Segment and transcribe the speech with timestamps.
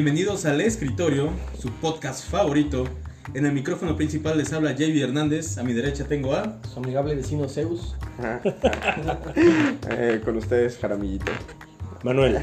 [0.00, 2.84] Bienvenidos al Escritorio, su podcast favorito.
[3.34, 5.58] En el micrófono principal les habla JB Hernández.
[5.58, 6.60] A mi derecha tengo a.
[6.72, 7.96] Su amigable vecino Zeus.
[9.90, 11.32] Eh, con ustedes, Jaramillito.
[12.04, 12.38] Manuel,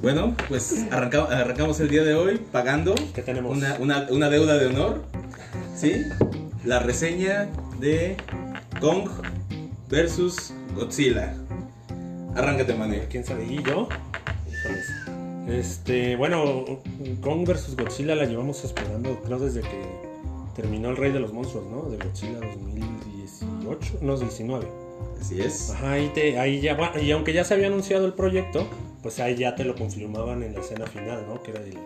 [0.00, 3.54] Bueno, pues arranca- arrancamos el día de hoy pagando ¿qué tenemos?
[3.54, 5.04] una, una- una deuda de honor.
[5.76, 6.00] ¿Sí?
[6.64, 7.46] La reseña
[7.78, 8.16] de
[8.80, 9.10] Kong
[9.90, 11.34] versus Godzilla.
[12.34, 13.06] Arráncate, Manuel.
[13.10, 13.44] ¿Quién sabe?
[13.44, 13.86] ¿Y yo?
[14.48, 14.86] Híjoles.
[15.48, 16.64] Este, bueno,
[17.20, 19.82] Kong vs Godzilla la llevamos esperando, creo, desde que
[20.56, 21.82] terminó El Rey de los Monstruos, ¿no?
[21.90, 24.66] De Godzilla 2018, no, 19.
[25.20, 25.70] Así es.
[25.70, 28.66] Ajá, ahí, te, ahí ya, bueno, y aunque ya se había anunciado el proyecto,
[29.02, 31.42] pues ahí ya te lo confirmaban en la escena final, ¿no?
[31.42, 31.78] Que era el,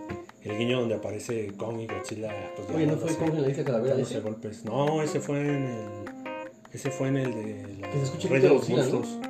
[0.42, 2.32] el guiño donde aparece Kong y Godzilla.
[2.56, 3.96] Pues, Oye, ¿no fue Kong en la isla Calavera?
[4.00, 4.20] ese?
[4.20, 4.64] golpes.
[4.64, 5.78] No, ese fue en el.
[6.72, 8.92] Ese fue en el de la- Que se escuche Rey de de los Godzilla, ¿no?
[9.00, 9.26] Monstruos.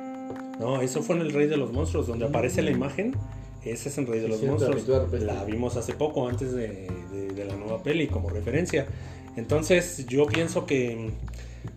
[0.59, 0.81] ¿no?
[0.81, 3.15] eso fue en el Rey de los Monstruos, donde aparece la imagen.
[3.63, 5.03] Ese es en Rey de Sí, los la Monstruos.
[5.05, 5.19] rupestre.
[5.25, 8.87] La vimos hace poco, antes de, de- de la nueva peli, como referencia.
[9.35, 11.11] Entonces, yo pienso que.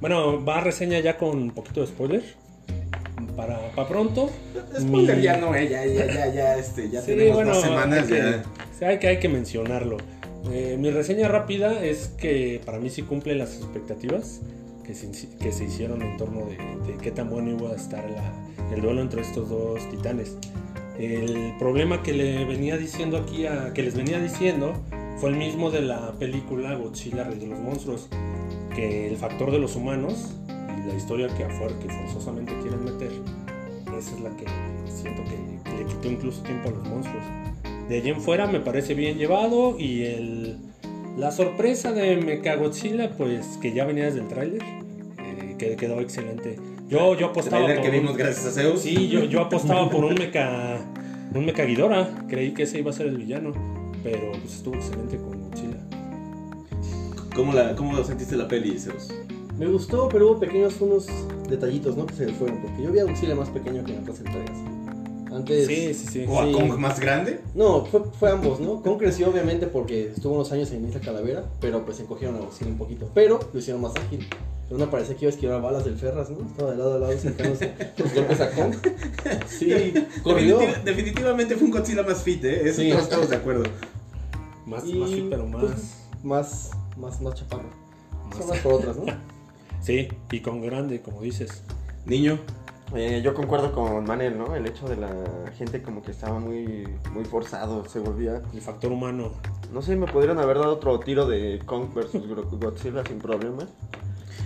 [0.00, 2.22] Bueno, va a reseña ya con un poquito de spoiler.
[3.36, 4.30] Para, para pronto.
[4.78, 7.62] Spoiler Mi- ya no, eh, ya, ya, ya, ya, este, ya Sí, tenemos bueno, dos
[7.62, 8.42] semanas hay que- ya.
[8.78, 9.96] sí, hay que, hay que mencionarlo.
[10.52, 14.41] Eh, mi reseña rápida es que para mí sí cumple las expectativas
[14.86, 15.10] que se,
[15.41, 16.56] que se hicieron en torno de,
[16.92, 20.36] de qué tan bueno iba a estar la- el duelo entre estos dos titanes.
[20.98, 24.75] El problema que le venía diciendo aquí a, que les venía diciendo
[25.17, 28.09] fue el mismo de la película Godzilla Rey de los Monstruos,
[28.75, 33.11] que el factor de los humanos y la historia que que forzosamente quieren meter,
[33.98, 34.45] esa es la que
[34.87, 37.25] siento que le quitó incluso tiempo a los monstruos.
[37.89, 40.59] De allí en fuera me parece bien llevado y el,
[41.19, 46.56] la sorpresa de Mechagodzilla, pues que ya venía desde el tráiler, eh, que quedó excelente.
[46.94, 48.81] Yo, yo apostaba que por un- vimos gracias a Zeus.
[48.81, 50.78] Sí, yo, yo apostaba por un mecha
[51.34, 52.09] un mecha Ghidorah.
[52.28, 53.53] Creí que ese iba a ser el villano,
[54.03, 55.78] pero pues estuvo excelente con Godzilla.
[57.34, 59.09] ¿Cómo, la, ¿Cómo sentiste la peli, Zeus?
[59.59, 61.06] Me gustó, pero hubo pequeños unos
[61.49, 62.06] detallitos, ¿no?
[62.06, 62.59] Que se le fueron.
[62.62, 64.56] Porque yo vi a Godzilla más pequeño que en otras entregas.
[65.34, 65.67] Antes.
[65.67, 66.25] Sí, sí, sí.
[66.28, 66.53] ¿O a Sí.
[66.53, 67.41] Kong más grande?
[67.55, 68.81] No, fue, fue ambos, ¿no?
[68.83, 72.71] Kong creció obviamente porque estuvo unos años en Isla Calavera, pero pues encogieron a Godzilla
[72.71, 73.11] un poquito.
[73.15, 74.27] Pero lo hicieron más ágil.
[74.69, 76.47] Pero no parecía que iba a esquivar balas del Ferras, ¿no?
[76.47, 78.75] Estaba de lado a lado sacándose los golpes a Kong.
[79.49, 80.59] Sí, corrió.
[80.61, 82.69] Definitiv- definitivamente fue un Godzilla más fit, ¿eh?
[82.69, 82.89] Eso Sí.
[82.91, 83.65] todos estamos de acuerdo.
[84.66, 85.65] Más, Y, más fit, pero más.
[85.65, 87.69] pues, más, más, más chaparro.
[88.28, 89.05] más- Son unas por otras, ¿no?
[89.83, 91.62] Sí, y con grande, como dices.
[92.06, 92.39] Niño,
[92.95, 94.55] Eh, yo concuerdo con Manel, ¿no?
[94.55, 95.11] El hecho de la
[95.56, 98.43] gente como que estaba muy, muy forzado, se volvía...
[98.53, 99.33] El factor humano.
[99.72, 103.67] No sé, me podrían haber dado otro tiro de Kong versus Godzilla sin problema.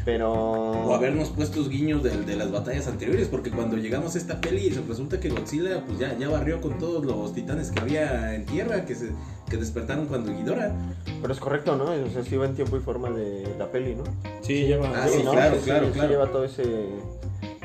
[0.04, 0.32] Pero...
[0.32, 4.70] o habernos puesto guiños de, de las batallas anteriores, porque cuando llegamos a esta peli
[4.70, 8.46] se resulta que Godzilla pues ya, ya barrió con todos los titanes que había en
[8.46, 9.10] tierra, que, se,
[9.50, 10.72] que despertaron cuando Ghidorah.
[11.20, 11.84] Pero es correcto, ¿no?
[11.90, 14.04] O sea, sí va en tiempo y forma de la peli, ¿no?
[14.40, 14.90] Sí, lleva.
[14.94, 15.32] Ah, sí, ¿no?
[15.32, 16.08] claro, Sí, claro, sí claro.
[16.08, 16.62] lleva todo ese...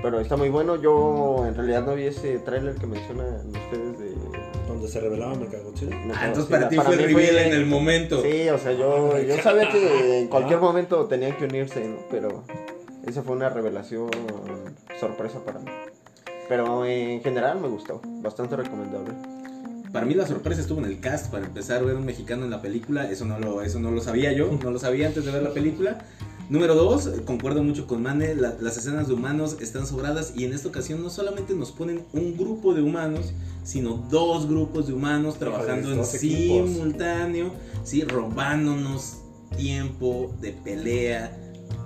[0.04, 0.76] Pero está muy bueno.
[0.76, 4.14] Yo en realidad no vi ese tráiler que mencionan ustedes de...
[4.68, 5.96] Donde se revelaba Mechagodzilla.
[6.14, 8.22] Ah, entonces para ti fue el reveal en el momento.
[8.22, 11.98] Sí, o sea, yo, yo sabía que en cualquier momento tenían que unirse, ¿no?
[12.12, 12.44] Pero
[13.08, 14.10] esa fue una revelación
[15.00, 15.72] sorpresa para mí.
[16.50, 19.14] Pero en general me gustó, bastante recomendable.
[19.94, 22.62] Para mí la sorpresa estuvo en el cast, para empezar ver un mexicano en la
[22.62, 25.44] película, eso no lo, eso no lo sabía yo, no lo sabía antes de ver
[25.44, 26.00] la película.
[26.54, 30.54] Número dos, concuerdo mucho con Mane, la- las escenas de humanos están sobradas y en
[30.54, 33.34] esta ocasión no solamente nos ponen un grupo de humanos,
[33.64, 36.70] sino dos grupos de humanos trabajando en equipos.
[36.70, 37.52] simultáneo,
[37.84, 38.04] ¿sí?
[38.04, 39.18] robándonos
[39.58, 41.36] tiempo de pelea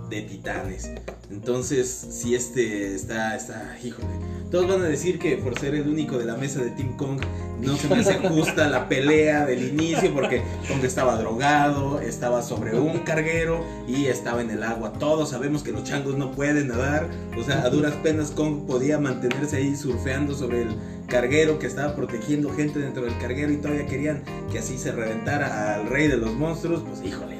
[0.10, 0.90] de titanes.
[1.32, 4.27] Entonces, si este está, está, híjole.
[4.52, 7.20] Todos van a decir que por ser el único de la mesa de Team Kong
[7.62, 12.80] no se me hace justa la pelea del inicio porque Kong estaba drogado, estaba sobre
[12.80, 14.94] un carguero y estaba en el agua.
[14.94, 17.08] Todos sabemos que los changos no pueden nadar,
[17.38, 20.76] o sea, a duras penas Kong podía mantenerse ahí surfeando sobre el
[21.08, 25.76] carguero que estaba protegiendo gente dentro del carguero y todavía querían que así se reventara
[25.76, 27.37] al rey de los monstruos, pues híjole.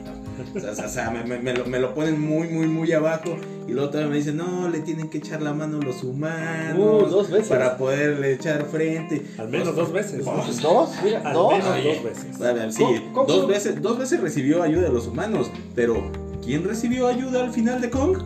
[0.56, 3.36] O sea, o sea, me, me- me lo, me lo ponen muy, muy, muy abajo.
[3.68, 6.78] Y luego todavía me dicen, no, le tienen que echar la mano los humanos.
[6.78, 7.48] Uh, dos veces.
[7.50, 9.24] Para poderle echar frente.
[9.38, 10.24] Al menos dos veces.
[10.24, 10.90] Pues, ¿Dos?
[11.04, 11.52] Mira, Al dos.
[11.54, 12.42] menos dos veces.
[12.42, 13.28] A ver, sí, ¿Cómo- cómo?
[13.28, 15.52] dos veces, dos veces recibió ayuda de los humanos.
[15.76, 16.12] Pero,
[16.44, 18.18] ¿quién recibió ayuda al final de Kong?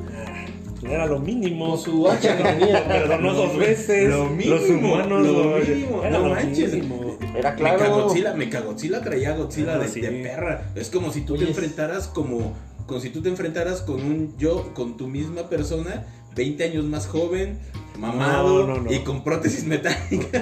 [0.83, 1.69] Era lo mínimo.
[1.71, 2.83] Con su hacha que tenía.
[2.87, 4.09] Pero no dos veces.
[4.09, 6.73] Lo mínimo, Los humanos lo lo- mínimo, Era no lo manches.
[6.73, 7.10] mínimo.
[7.35, 7.79] Era claro.
[7.79, 10.01] Mechagodzilla, Mechagodzilla traía Godzilla de, sí.
[10.01, 10.71] de perra.
[10.75, 12.53] Es como si tú Oye, te enfrentaras como,
[12.85, 16.05] como si tú te enfrentaras con un yo, con tu misma persona
[16.35, 17.59] 20 años más joven,
[17.97, 18.91] mamado No, no, no.
[18.91, 20.39] y con prótesis metálica.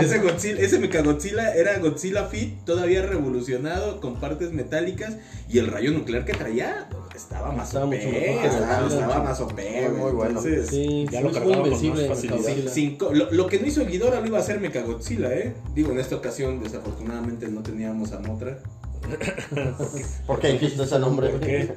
[0.00, 5.16] ese, Godzilla, ese Mechagodzilla era Godzilla Fit, todavía revolucionado, con partes metálicas.
[5.48, 7.94] Y el rayo nuclear que traía estaba más Estaba OP.
[7.94, 9.52] mucho mejor que Estaba, más OP,
[9.96, 10.28] Muy, bueno.
[10.40, 12.08] Entonces, Sí, Ya lo cargaba muy con invencible.
[12.08, 12.72] más facilidad.
[12.72, 15.54] Cinco- lo, lo que no hizo Ghidorah lo iba a hacer Mechagodzilla, ¿eh?
[15.74, 18.58] Digo, en esta ocasión, desafortunadamente, no teníamos a Motra.
[20.26, 21.28] ¿Por qué dijiste ese nombre?
[21.28, 21.74] ¿Por qué?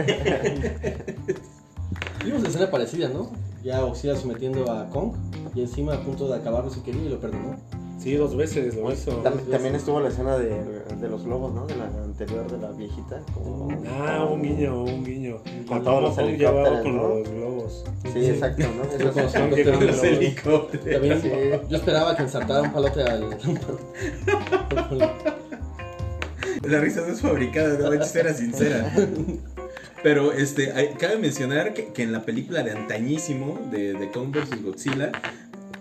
[2.24, 3.30] Vimos escena parecida, ¿no?
[3.62, 5.12] Ya Godzilla sometiendo a Kong
[5.54, 7.56] y encima a punto de acabarlo si quería y lo perdonó.
[8.02, 9.22] Sí, dos veces lo hizo.
[9.22, 11.66] Tam- También estuvo la escena de, de los globos, ¿no?
[11.66, 13.20] De la anterior de la viejita.
[13.34, 15.36] como- Ah, un guiño, un guiño.
[15.68, 17.08] Con todos los helicópteros, con ¿no?
[17.08, 17.84] los globos.
[18.12, 18.84] Sí, exacto, ¿no?
[19.04, 19.82] Los Eso- helicópteros.
[19.82, 20.92] Los helicópteros.
[20.92, 21.30] También, Sí.
[21.68, 23.28] Yo esperaba que ensartara un palote al.
[26.62, 28.92] La risa no es fabricada, no manches, era sincera.
[30.02, 34.30] Pero este, hay- cabe mencionar que, que en la película de antañísimo de, de Kong
[34.34, 34.62] vs.
[34.62, 35.12] Godzilla,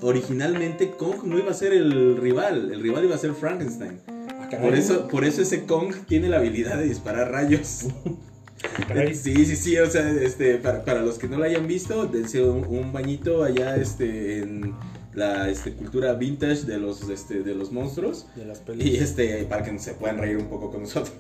[0.02, 4.00] originalmente Kong no iba a ser el rival, el rival iba a ser Frankenstein.
[4.08, 4.50] Ah.
[4.62, 7.88] Por eso, por eso ese Kong tiene la habilidad de disparar rayos.
[8.88, 9.16] Caray.
[9.16, 12.44] Sí, sí, sí, o sea, este, para, para los que no lo hayan visto, dense
[12.44, 14.76] un, un bañito allá este, en
[15.14, 18.28] la este, cultura vintage de los, este, de los monstruos.
[18.36, 19.02] De las Y pelis.
[19.02, 21.12] este, para que se puedan reír un poco con nosotros.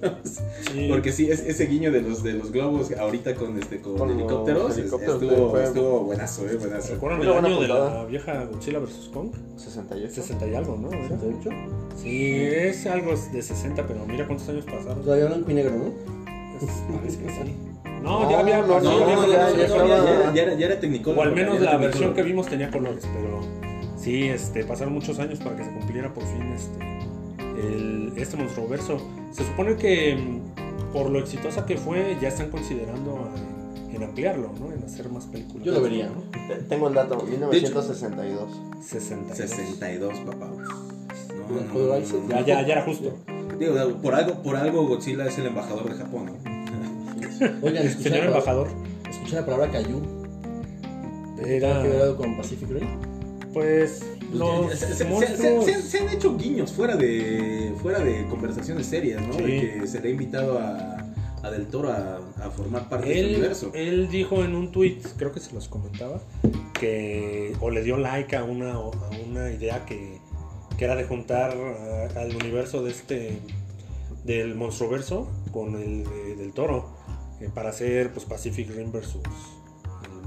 [0.71, 0.87] Sí.
[0.89, 4.11] Porque sí, es, ese guiño de los, de los globos ahorita con, este, con, Con
[4.11, 6.93] helicópteros, helicópteros estuvo, estuvo buenazo, eh, buenazo.
[6.93, 9.09] ¿Recuerdan el año de la vieja Godzilla vs.
[9.13, 9.31] Kong?
[9.57, 10.13] 68.
[10.13, 10.91] 60 y algo, ¿no?
[10.91, 11.15] ¿Era?
[11.17, 11.49] ¿De hecho?
[12.01, 15.03] Sí, es algo de 60, pero mira cuántos años pasaron.
[15.03, 16.19] Todavía blanco y negro, ¿no?
[16.97, 17.55] Parece que sí.
[18.03, 18.61] No, No, ya había.
[18.61, 20.79] no, No, ya ya, ya ya, estaba- ya, ya, ya era, ya era.
[21.15, 23.68] O al menos la versión que vimos tenía colores, pero
[23.99, 28.97] sí, este, pasaron muchos años para que se cumpliera por fin este, el, este monstruoverso.
[29.31, 33.29] Se supone que mm, por lo exitosa que fue, ya están considerando
[33.89, 34.71] en, en ampliarlo, ¿no?
[34.71, 35.65] En hacer más películas.
[35.65, 36.21] Yo lo vería, ¿no?
[36.47, 38.49] Te- Tengo el dato, 1962.
[38.85, 39.35] 60.
[39.35, 40.47] 62, papá.
[40.47, 43.13] No, ¿Lo no, no, Ya, ya, ya era justo.
[43.59, 47.59] Digo, por algo, por algo Godzilla es el embajador de Japón, ¿no?
[47.61, 50.01] Oigan, escuché Señor la, palabra, embajador, escuché la palabra Cayu.
[51.45, 51.81] era.
[51.81, 52.87] ¿Qué ver con Pacific Rim?
[53.53, 54.03] Pues.
[54.33, 55.65] Los se, se- se- monstruos.
[55.65, 59.33] se- se han hecho guiños fuera de fuera de conversaciones serias, ¿no?
[59.33, 59.41] Sí.
[59.41, 61.03] De que se le ha invitado a,
[61.41, 63.71] a Del Toro a, a formar parte de Él, universo.
[63.73, 66.21] él dijo en un tweet, creo que se los comentaba,
[66.79, 68.79] que o le dio like a una, a
[69.27, 70.19] una idea que,
[70.77, 71.55] que era de juntar
[72.15, 73.39] al universo de este
[74.25, 76.89] del monstruoverso con el de- del toro
[77.41, 79.21] eh, para hacer pues Pacific Rim versus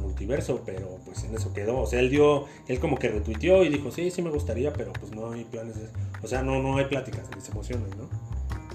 [0.03, 1.81] multiverso, pero pues en eso quedó.
[1.81, 4.93] O sea, él dio, él como que retuiteó y dijo, sí, sí me gustaría, pero
[4.93, 5.89] pues no hay planes de...
[6.23, 8.09] O sea, no, no hay pláticas, ni se emocionan, ¿no?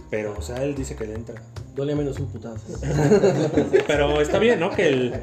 [0.10, 1.36] Pero, o sea, él dice que le entra.
[1.76, 2.80] Duele menos un putazo.
[3.88, 4.72] Pero está bien, ¿no?
[4.72, 5.14] Que el.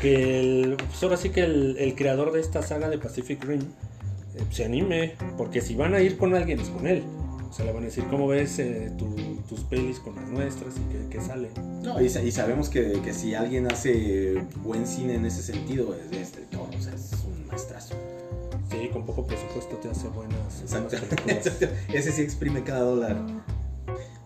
[0.00, 0.76] Que el.
[0.76, 3.60] Pues ahora sí que el, el creador de esta saga de Pacific Rim
[4.34, 5.14] eh, se anime.
[5.36, 7.04] Porque si van a ir con alguien, es con él.
[7.48, 9.14] O sea, le van a decir, ¿cómo ves eh, tu-
[9.48, 11.48] tus pelis con las nuestras y qué, qué sale?
[11.82, 16.12] No, y, y sabemos que, que si alguien hace buen cine en ese sentido es,
[16.16, 17.94] es Del Toro, o sea, es un maestrazo.
[18.70, 21.66] Sí, con poco presupuesto te hace buenas, buenas Exacto.
[21.92, 23.16] Ese sí exprime cada dólar.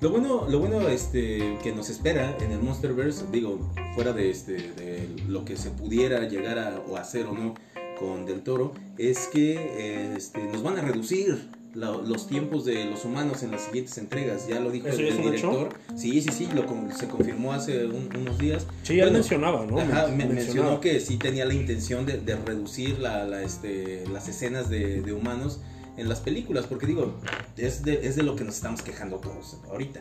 [0.01, 4.55] Lo bueno, lo bueno este, que nos espera en el Monsterverse, digo, fuera de, este,
[4.73, 7.55] de lo que se pudiera llegar a o hacer o no
[8.01, 13.05] con Del Toro, es que este, nos van a reducir la- los tiempos de los
[13.05, 14.47] humanos en las siguientes entregas.
[14.49, 15.23] Ya lo dijo ¿Eso el, ya hecho?
[15.23, 15.69] director.
[15.97, 16.65] Sí, sí, sí, lo,
[16.95, 18.67] se confirmó hace un- unos días.
[18.83, 19.79] Sí, él Bueno, mencionaba, ¿no?
[19.79, 20.35] Ajá, me- mencionaba.
[20.35, 25.01] mencionó que sí tenía la intención de, de reducir la, la, este, las escenas de,
[25.03, 25.61] de humanos
[25.97, 27.15] en las películas, porque digo,
[27.57, 30.01] es de, es de lo que nos estamos quejando todos ahorita.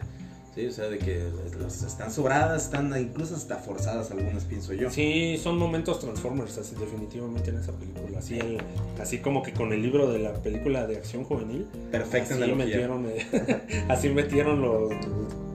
[0.55, 0.65] ¿Sí?
[0.67, 1.23] O sea, de que
[1.59, 4.89] las- están sobradas, están incluso hasta forzadas algunas, pienso yo.
[4.89, 8.19] Sí, son momentos Transformers, así, definitivamente en esa película.
[8.19, 8.57] Así, el-
[9.01, 12.65] así como que con el libro de la película de acción juvenil, Perfecta así analogía.
[12.65, 13.25] metieron, eh,
[13.89, 14.91] así metieron los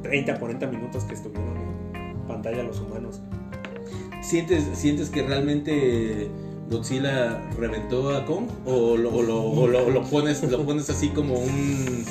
[0.02, 3.20] 30, 40 minutos que estuvieron en pantalla los humanos.
[4.22, 6.28] ¿Sientes, ¿Sientes que realmente
[6.70, 8.46] Godzilla reventó a Kong?
[8.64, 12.04] ¿O lo, o lo, o lo- lo pones, lo pones así como un,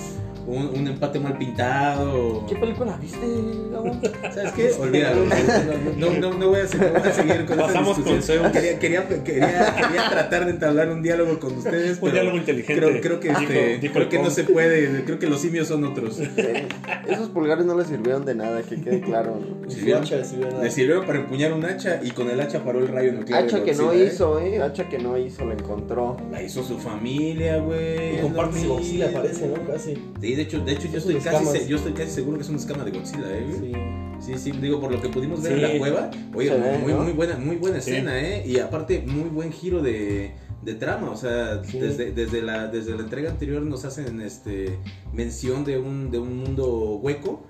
[0.48, 2.46] un, un empate mal pintado?
[2.48, 3.25] ¿Qué película viste,
[3.72, 3.92] Gabo?
[4.34, 4.72] ¿Sabes qué?
[4.80, 5.25] Olvídalo.
[5.98, 8.52] No, no, no voy a, se- no voy a seguir con Pasamos esta discusión.
[8.52, 9.24] Quería, quería, quería,
[9.75, 12.75] quería tratar de entablar un diálogo con ustedes, Un diálogo inteligente.
[12.82, 15.04] creo, creo que, este, dijo creo que no se puede.
[15.04, 16.20] Creo que los simios son otros.
[17.08, 19.40] Esos pulgares no le sirvieron de nada, que quede claro.
[19.68, 20.62] Su le sirvió.
[20.62, 23.44] Le sirvieron para empuñar un hacha y con el hacha paró el rayo nuclear.
[23.44, 24.06] Hacha que no ¿eh?
[24.06, 24.62] hizo, eh.
[24.62, 26.18] Hacha que no hizo, la encontró.
[26.32, 28.20] La hizo su familia, güey.
[28.20, 28.22] Y
[28.68, 29.22] Godzilla mismo.
[29.22, 29.56] parece, ¿no?
[29.72, 29.94] Casi.
[30.22, 32.58] Sí, de hecho, de hecho yo, estoy casi, yo estoy casi seguro que es una
[32.60, 33.46] escama de Godzilla, ¿eh?
[33.60, 33.72] Sí.
[34.34, 35.63] Sí, sí, digo, por lo que pudimos ver Sí.
[35.65, 37.04] en la cueva, oye, ve, muy, ¿no?
[37.04, 37.92] muy buena, muy buena Sí.
[37.92, 38.44] escena, ¿eh?
[38.48, 40.32] Y aparte, muy buen giro de,
[40.63, 41.80] de trama, o sea, Sí.
[41.80, 44.80] desde, desde, la, desde la entrega anterior nos hacen este
[45.13, 47.44] mención de un, de un mundo hueco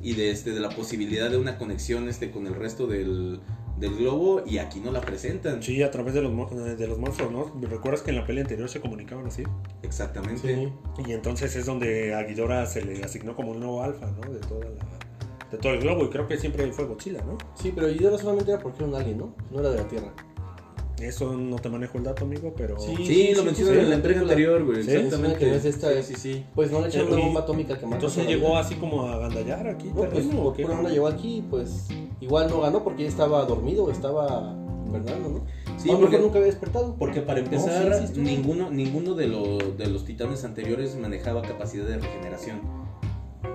[0.00, 3.40] y de, este, de la posibilidad de una conexión este, con el resto del,
[3.82, 5.62] del globo, y aquí no la presentan.
[5.62, 7.52] Sí, a través de los, de los monstruos, ¿no?
[7.68, 9.42] ¿Recuerdas que en la peli anterior se comunicaban así?
[9.82, 10.72] Exactamente.
[10.96, 11.02] Sí.
[11.04, 14.32] Y entonces es donde a Ghidorah se le asignó como un nuevo alfa, ¿no?
[14.32, 14.84] De, toda la,
[15.50, 16.04] de todo el globo.
[16.04, 17.36] Y creo que siempre fue Godzilla, ¿no?
[17.54, 19.34] Sí, pero Ghidorah solamente era porque era un alien, ¿no?
[19.50, 20.12] No era de la Tierra.
[21.02, 22.78] Eso no te manejo el dato, amigo, pero...
[22.78, 22.94] Sí.
[23.04, 24.82] Sí, lo mencionan sí, en la entrega anterior, güey.
[24.84, 25.38] Sí, exactamente.
[25.38, 26.44] que no es esta, Sí, es- sí, sí.
[26.54, 27.96] Pues no le echaron una bomba atómica que mata.
[27.96, 28.60] Entonces llegó vida.
[28.60, 30.62] así como a gandallar aquí, No, pues terreno, ¿o qué?
[30.62, 31.88] por una llegó aquí, pues
[32.20, 34.56] igual no ganó porque estaba dormido, estaba
[34.92, 35.46] Fernando, ¿no?
[35.78, 36.94] Sí, a lo porque- mejor nunca había despertado.
[36.98, 38.24] Porque para No, empezar, sí, sí estuvo.
[38.24, 42.60] ninguno, ninguno de, los de los titanes anteriores manejaba capacidad de regeneración.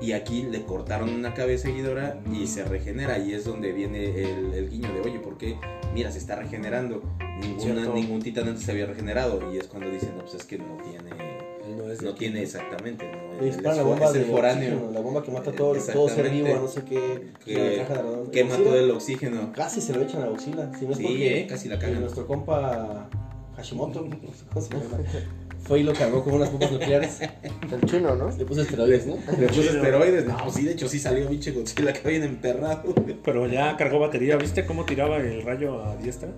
[0.01, 3.17] Y aquí le cortaron una cabeza a Ghidorah y se regenera.
[3.19, 5.57] Y es donde viene el, el guiño de, oye, ¿por qué?
[5.93, 7.01] Mira, se está regenerando.
[7.39, 9.53] Ninguna, ningún titán antes se había regenerado.
[9.53, 11.37] Y es cuando dicen, no, pues es que no tiene...
[11.75, 13.45] No es No tiene exactamente, ¿no?
[13.45, 16.29] Es, la bomba es el de foráneo oxígeno, la bomba que mata todo, todo ser
[16.29, 17.27] vivo, no sé qué.
[17.45, 18.31] que la caja de algodón.
[18.31, 19.51] quema todo el oxígeno.
[19.53, 20.71] Casi se lo echan a Godzilla.
[20.73, 21.99] Si no es Sí, porque eh, casi la cagan.
[22.01, 23.09] nuestro compa
[23.57, 25.03] Hashimoto, no sé cómo se llama,
[25.67, 27.19] fue y lo cargó con unas bombas nucleares.
[27.71, 28.29] El chino, ¿no?
[28.29, 29.17] Le puso esteroides, ¿no?
[29.37, 30.25] Le puso esteroides.
[30.25, 32.95] No, sí, de hecho sí salió pinche Godzilla que bien emperrado.
[33.23, 34.37] Pero ya cargó batería.
[34.37, 36.29] ¿Viste cómo tiraba el rayo a diestra?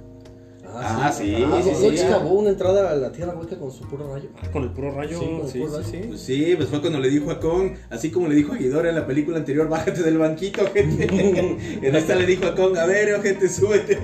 [0.72, 3.84] Ah, sí, Ah, sí, ¿no sí, excavó una entrada a la tierra hueca con su
[3.88, 4.30] puro rayo?
[4.42, 5.20] Ah, con el puro rayo.
[5.20, 5.90] Sí, con el Sí, puro sí, rayo.
[5.92, 6.08] sí.
[6.08, 8.90] Pues sí, pues fue cuando le dijo a Kong, así como le dijo a Ghidorah
[8.90, 11.08] en la película anterior, bájate del banquito, gente.
[11.82, 13.98] en esta le dijo a Kong, a ver, gente, súbete.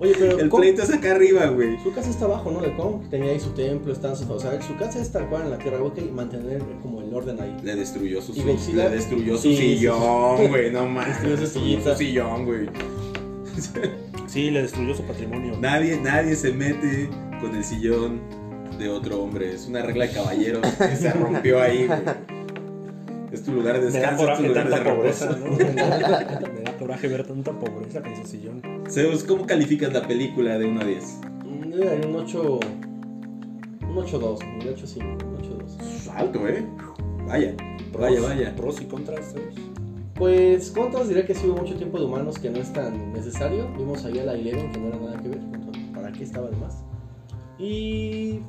[0.00, 1.76] Oye, pero El Kong- pleito es acá arriba, güey.
[1.82, 2.60] su casa está abajo, ¿no?
[2.60, 3.08] De Kong.
[3.10, 4.28] Tenía ahí su templo, están sus...
[4.30, 7.12] O sea, su casa es tal cual en la tierra hueca y mantener como el
[7.12, 7.56] orden ahí.
[7.64, 8.84] Le destruyó su, ¿Y Godzilla?
[8.84, 11.08] le destruyó su Sí, sí, sillón, güey, no mames.
[11.20, 11.92] Destruyó su sillita.
[11.94, 12.68] Su sillón, güey.
[14.28, 15.56] Sí, le destruyó su patrimonio.
[15.58, 17.08] Nadie, nadie se mete
[17.40, 18.20] con el sillón
[18.78, 19.54] de otro hombre.
[19.54, 21.98] Es una regla de caballeros que se rompió ahí, güey.
[23.32, 25.38] Es tu lugar de Me da descanso, es tu coraje lugar de tanta pobreza.
[25.38, 25.50] ¿no?
[25.56, 28.62] Me da coraje ver tanta pobreza con su sillón.
[28.88, 31.04] Zeus, ¿cómo calificas la película de 1 a 10?
[31.44, 32.60] Mm, Yo le daría un 8...
[33.82, 36.10] Un 8-2, un 8-5, un 8-2.
[36.14, 36.64] Alto, ¿eh?
[37.26, 37.54] Vaya,
[37.98, 38.56] vaya, vaya.
[38.56, 39.32] Pros y contras.
[39.32, 39.54] ¿sabes?
[40.18, 43.68] Pues, contras diría que sí hubo mucho tiempo de humanos que no es tan necesario.
[43.76, 45.40] Vimos ahí a la Eleven que no era nada que ver.
[45.94, 46.82] ¿Para qué estaba de más?
[47.58, 48.40] Y...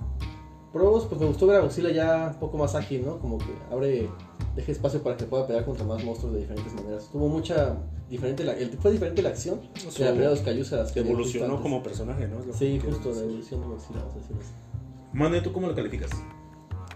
[0.74, 3.20] Pros, pues me gustó ver a Godzilla ya un poco más ágil, ¿no?
[3.20, 4.10] Como que abre...
[4.56, 7.10] Deja espacio para que pueda pelear contra más monstruos de diferentes maneras.
[7.12, 7.78] Tuvo mucha...
[8.10, 10.78] Diferente la, el, fue diferente la acción Su- de la pelea de los Cayus a
[10.78, 11.64] las que habíamos visto Evolucionó antes.
[11.72, 12.40] como personaje, ¿no?
[12.40, 14.52] Es lo Sí, justo, la evolución de Godzilla, vamos a decirlo así.
[15.14, 16.10] Mane, ¿tú cómo lo calificas?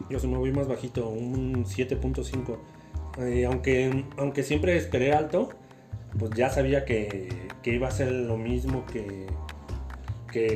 [0.10, 2.58] Yo se me voy más bajito, un 7.5.
[3.20, 5.50] Eh, aunque, aunque siempre esperé alto,
[6.18, 7.30] pues ya sabía que,
[7.62, 9.28] que iba a ser lo mismo que,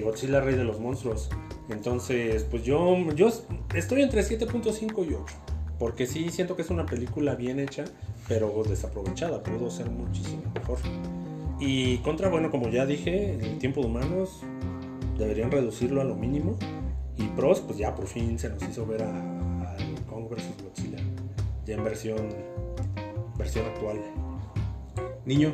[0.03, 1.29] Godzilla Rey de los Monstruos.
[1.69, 3.29] Entonces, pues yo, yo
[3.75, 5.35] estoy entre 7.5 y 8.
[5.77, 7.85] Porque sí siento que es una película bien hecha,
[8.27, 9.43] pero desaprovechada.
[9.43, 10.79] Pudo ser muchísimo mejor.
[11.59, 14.41] Y contra, bueno, como ya dije, el tiempo de humanos
[15.19, 16.57] deberían reducirlo a lo mínimo.
[17.17, 19.77] Y pros, pues ya por fin se nos hizo ver a, a
[20.09, 20.97] Kong vs Godzilla.
[21.65, 22.29] Ya en versión,
[23.37, 23.99] versión actual.
[25.25, 25.53] Niño,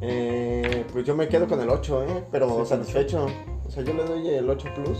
[0.00, 2.24] Eh, pues yo me quedo con el 8, ¿eh?
[2.32, 3.26] Pero Sí, satisfecho.
[3.64, 4.98] O sea, yo le doy el 8 plus.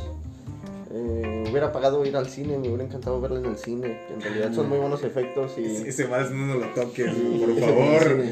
[0.95, 3.99] Eh, hubiera pagado ir al cine, me hubiera encantado verla en el cine.
[4.15, 5.65] En realidad son muy buenos efectos y...
[5.89, 8.25] ese más no nos lo toques, por favor.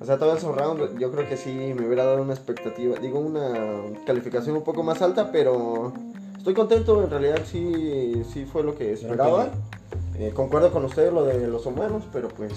[0.00, 3.18] O sea, todo el surround, yo creo que sí me hubiera dado una expectativa, digo,
[3.18, 5.92] una calificación un poco más alta, pero
[6.38, 9.48] estoy contento, en realidad sí, sí fue lo que esperaba.
[10.16, 12.52] Eh, concuerdo con ustedes lo de los humanos, pero pues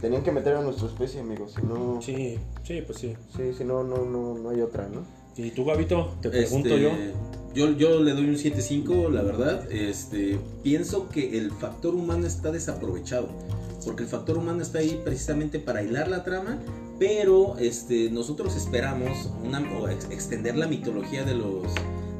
[0.00, 3.14] tenían que meter a nuestra especie, amigos, si no, sí, Sí, sí, pues sí.
[3.56, 5.00] si no, no, no, no hay otra, ¿no?
[5.36, 6.14] ¿Y tú, Gabito?
[6.20, 6.90] Te pregunto Este, yo.
[7.54, 7.70] yo.
[7.76, 9.70] Yo le doy un 7.5, la verdad.
[9.72, 13.28] Este, pienso que el factor humano está desaprovechado.
[13.84, 16.58] Porque el factor humano está ahí precisamente para hilar la trama.
[16.98, 21.62] Pero este, nosotros esperamos una, o ex- extender la mitología de los,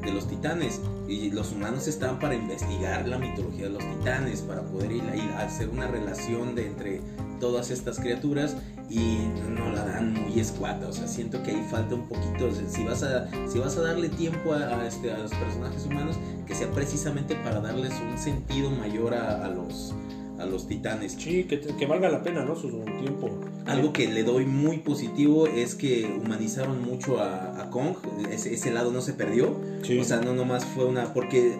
[0.05, 0.81] de los titanes.
[1.09, 4.41] Y los humanos están para investigar la mitología de los titanes.
[4.43, 7.01] Para poder ir ahí a hacer una relación de entre
[7.39, 8.57] todas estas criaturas
[8.91, 9.19] y
[9.55, 12.67] no la dan muy escuata, o sea, siento que ahí falta un poquito, o sea,
[12.69, 16.17] si vas a, si vas a darle tiempo a, a este, a los personajes humanos,
[16.47, 19.93] que sea precisamente para darles un sentido mayor a, a los,
[20.39, 21.13] a los titanes.
[21.13, 22.57] Sí, que, que valga la pena, ¿no?
[22.57, 23.29] Su tiempo.
[23.67, 27.97] Algo que le doy muy positivo es que humanizaron mucho a, a Kong,
[28.31, 29.99] ese, ese lado no se perdió, Sí.
[29.99, 31.59] o sea, no nomás fue una, porque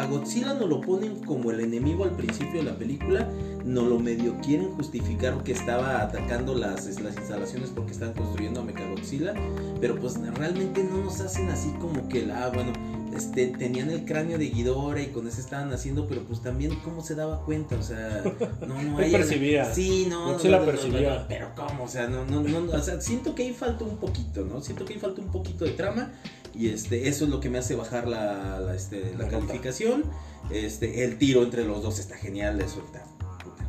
[0.00, 3.28] a Godzilla no lo ponen como el enemigo al principio de la película,
[3.64, 8.64] no lo medio quieren justificar que estaba atacando las, las instalaciones porque están construyendo a
[8.64, 9.34] Mechagodzilla,
[9.80, 12.72] pero pues realmente no nos hacen así como que, ah, bueno,
[13.14, 17.02] este, tenían el cráneo de Ghidorah y con eso estaban haciendo, pero pues también cómo
[17.02, 18.22] se daba cuenta, o sea,
[18.66, 19.12] no, no hay...
[19.12, 19.70] percibía.
[19.70, 21.14] Sí, no, Godzilla no, no, no, percibía.
[21.14, 23.98] no, pero cómo, o sea, no, no, no, o sea, siento que ahí falta un
[23.98, 24.62] poquito, ¿no?
[24.62, 26.10] Siento que ahí falta un poquito de trama
[26.54, 29.46] y este, eso es lo que me hace bajar la, la, este, la La nota.
[29.46, 30.04] calificación.
[30.50, 33.04] Este, el tiro entre los dos está genial, eso está,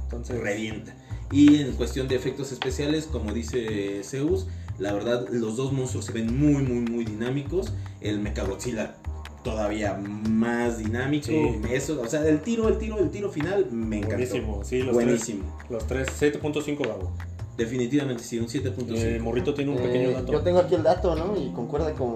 [0.04, 0.96] Entonces, revienta.
[1.32, 4.48] Y en cuestión de efectos especiales, como dice Zeus,
[4.80, 7.72] la verdad los dos monstruos se ven muy, muy, muy dinámicos.
[8.02, 8.96] El Mechagodzilla
[9.44, 11.28] todavía más dinámico.
[11.28, 11.62] Sí.
[11.72, 14.16] Eso, o sea, el tiro, el tiro, el tiro final me encantó.
[14.18, 14.64] buenísimo.
[14.64, 15.44] Sí, los Buenísimo.
[15.60, 15.70] tres.
[15.72, 16.08] Los tres,
[16.42, 17.12] 7.5 Gabo.
[17.58, 18.96] Definitivamente sí, un 7.5.
[18.98, 20.32] El morrito tiene un Eh, pequeño dato.
[20.32, 21.38] yo tengo aquí el dato, ¿no?
[21.40, 22.16] Y concuerda con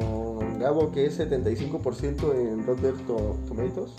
[0.59, 3.91] Gabo que es 75% en Rotten To- Tomatoes.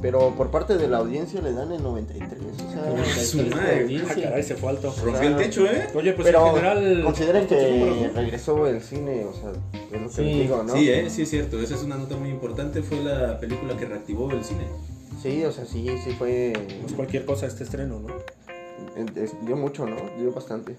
[0.00, 2.30] Pero por parte de la audiencia le dan el 93.
[2.40, 4.00] O sea, Su es madre.
[4.08, 4.94] Ah, caray, se fue alto.
[5.04, 5.88] Rompió el techo, ¿eh?
[5.92, 7.02] Oye, pues Pero en general.
[7.04, 9.50] consideren ¿cuántos que regresó el cine, o sea,
[9.92, 10.72] es lo que Sí, les digo, ¿no?
[10.72, 11.10] Sí, ¿eh?
[11.10, 11.58] sí es cierto.
[11.60, 12.80] Esa es una nota muy importante.
[12.82, 14.66] Fue la película que reactivó el cine.
[15.20, 16.52] Sí, o sea, sí, sí fue.
[16.80, 18.08] No es cualquier cosa este estreno, ¿no?
[19.46, 19.96] Dio mucho, ¿no?
[20.20, 20.76] Dio bastante.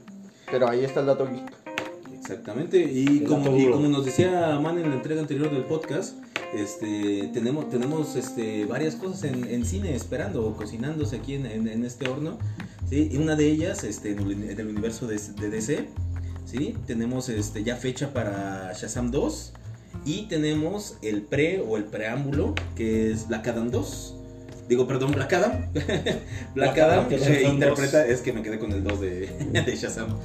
[0.49, 1.68] Pero ahí está el dato geek.
[2.29, 2.77] Exactamente.
[2.79, 6.15] Y como, y como nos decía Man en la entrega anterior del podcast,
[6.53, 11.67] este, tenemos, tenemos este, varias cosas en, en cine esperando o cocinándose aquí en, en-
[11.67, 12.37] en este horno.
[12.87, 13.09] ¿sí?
[13.11, 15.85] Y una de ellas, este, en, el, universo de, de DC,
[16.45, 16.75] ¿sí?
[16.85, 19.53] tenemos este, ya fecha para Shazam 2
[20.05, 24.15] y tenemos el pre o el preámbulo que es Black Adam 2.
[24.69, 25.65] Digo, perdón, Black Adam.
[25.73, 26.21] Black,
[26.53, 29.09] Black Adam, Adam, que interpreta, es que me quedé con el 2 de,
[29.65, 30.15] de Shazam.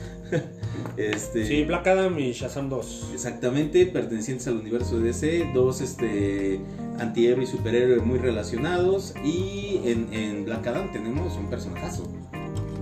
[0.96, 3.10] Este, Sí, Black Adam y Shazam 2.
[3.12, 6.60] Exactamente, pertenecientes al universo de DC, dos este,
[6.98, 9.14] antihéroes y superhéroes muy relacionados.
[9.24, 12.06] Y en, en Black Adam tenemos un personajazo,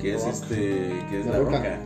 [0.00, 1.58] que es este, que es La la Roca.
[1.58, 1.78] roca.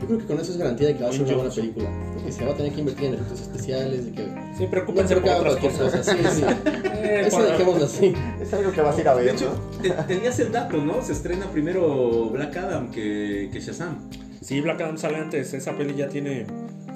[0.00, 1.88] Yo creo que con eso es garantía de que va a ser una buena película.
[2.14, 4.24] Porque se va a tener que invertir en efectos especiales, de que...
[4.58, 5.94] Sí, No preocúpense que por otras cosas.
[5.94, 6.42] cosa, sí, sí.
[7.04, 8.14] Eh, Eso dejémoslo así.
[8.40, 9.78] Es algo que vas a ir a De ver, hecho, ¿no?
[9.82, 11.02] te- tenías el dato, ¿no?
[11.02, 13.96] Se estrena primero Black Adam que, que Shazam.
[14.42, 15.54] Sí, Black Adam sale antes.
[15.54, 16.46] Esa peli ya tiene,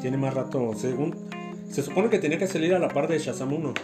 [0.01, 0.75] tiene más rato.
[0.77, 1.15] Según,
[1.71, 3.75] se supone que tenía que salir a la par de Shazam 1.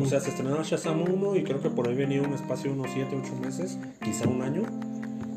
[0.00, 2.78] O sea, se estrenaba Shazam 1 y creo que por ahí venía un espacio de
[2.78, 4.62] unos 7, 8 meses, quizá un año.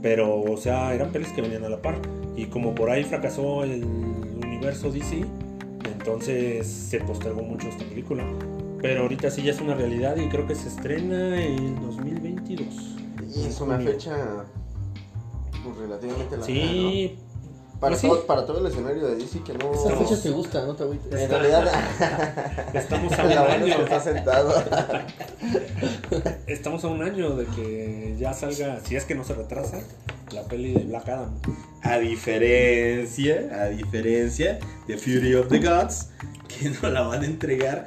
[0.02, 2.00] Pero, o sea, eran pelis que venían a la par.
[2.36, 5.24] Y como por ahí fracasó el universo DC,
[5.86, 8.24] entonces se postergó mucho esta película.
[8.82, 12.98] Pero ahorita sí ya es una realidad y creo que se estrena en 2022.
[13.36, 14.46] Y es una fecha
[15.64, 17.25] pues, relativamente larga, Sí, ¿no?
[17.86, 18.08] Para, pues sí.
[18.08, 19.72] todo, para todo el escenario de DC que no...
[19.72, 21.22] Esas Estamos- fechas te gustan, ¿no te agüites?
[21.22, 21.66] En realidad,
[22.74, 23.76] estamos a un la verdad es año.
[23.78, 24.64] que está sentado.
[26.48, 29.80] Estamos a un año de que ya salga, si es que no se retrasa,
[30.32, 31.40] la peli de Black Adam.
[31.82, 36.10] A diferencia, a diferencia de Fury of the Gods,
[36.48, 37.86] que nos la van a entregar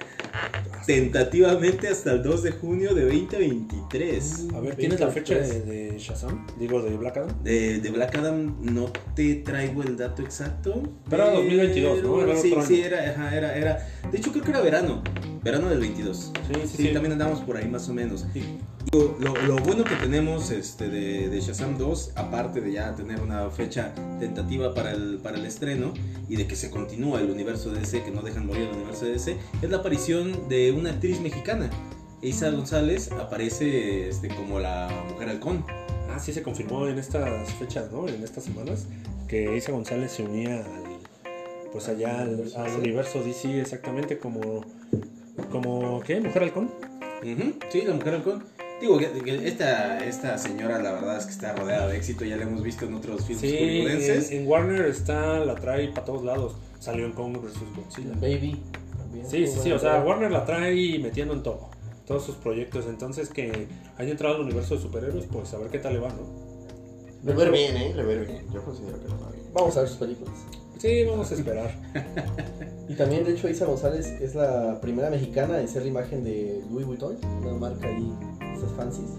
[0.87, 4.47] tentativamente hasta el 2 de junio de 2023.
[4.55, 6.47] A ver, ¿tienes la fecha de, de Shazam?
[6.59, 7.43] Digo, de Black Adam.
[7.43, 10.83] De, de Black Adam no te traigo el dato exacto.
[11.09, 12.23] Pero era 2022, ¿no?
[12.23, 13.87] Era sí, sí, era, ajá, era, era.
[14.11, 15.03] De hecho, creo que era verano.
[15.43, 16.17] Verano del 22.
[16.17, 16.93] Sí, Sí, sí, sí.
[16.93, 18.27] también andamos por ahí más o menos.
[18.33, 18.59] Sí.
[18.93, 23.21] Lo, lo- lo bueno que tenemos este, de, de Shazam 2, aparte de ya tener
[23.21, 25.93] una fecha tentativa para el, para el estreno
[26.29, 29.05] y de que se continúa el universo de DC, que no dejan morir el universo
[29.05, 31.69] de DC, es la aparición de una actriz mexicana.
[32.23, 35.65] Isa González aparece este, como la mujer halcón.
[36.11, 38.09] Ah, sí se confirmó en estas fechas, ¿no?
[38.09, 38.87] En estas semanas,
[39.29, 40.99] que Isa González se unía al,
[41.73, 44.65] pues allá al, al universo DC exactamente como,
[45.53, 46.21] como, ¿qué?
[46.21, 46.71] ¿Mujer halcón?
[47.23, 48.45] Ujú, Sí, la mujer halcón.
[48.81, 52.37] Digo que, que esta, esta señora la verdad es que está rodeada de éxito, ya
[52.37, 54.31] la hemos visto en otros filmes Sí, en, hollywoodenses.
[54.31, 56.57] en Warner está, la trae para todos lados.
[56.79, 57.55] Salió en Kong vs.
[57.75, 58.15] Godzilla.
[58.15, 58.63] Baby.
[58.97, 59.29] también.
[59.29, 61.71] Sí, sí, sí, o sea, Warner la trae metiendo en todo,
[62.07, 62.87] todos sus proyectos.
[62.89, 66.11] Entonces, que haya entrado al universo de superhéroes, pues a ver qué tal le va,
[66.11, 66.49] ¿no?
[67.25, 67.93] Le ver bien, ¿eh?
[67.97, 68.47] Le ver bien.
[68.55, 69.45] Yo considero que le va bien.
[69.53, 70.35] Vamos a ver sus películas.
[70.79, 71.71] Sí, vamos a esperar.
[72.89, 76.63] Y también, de hecho, Isa González es la primera mexicana en ser la imagen de
[76.71, 78.11] Louis Vuitton, una marca ahí,
[78.57, 79.11] esas fancies.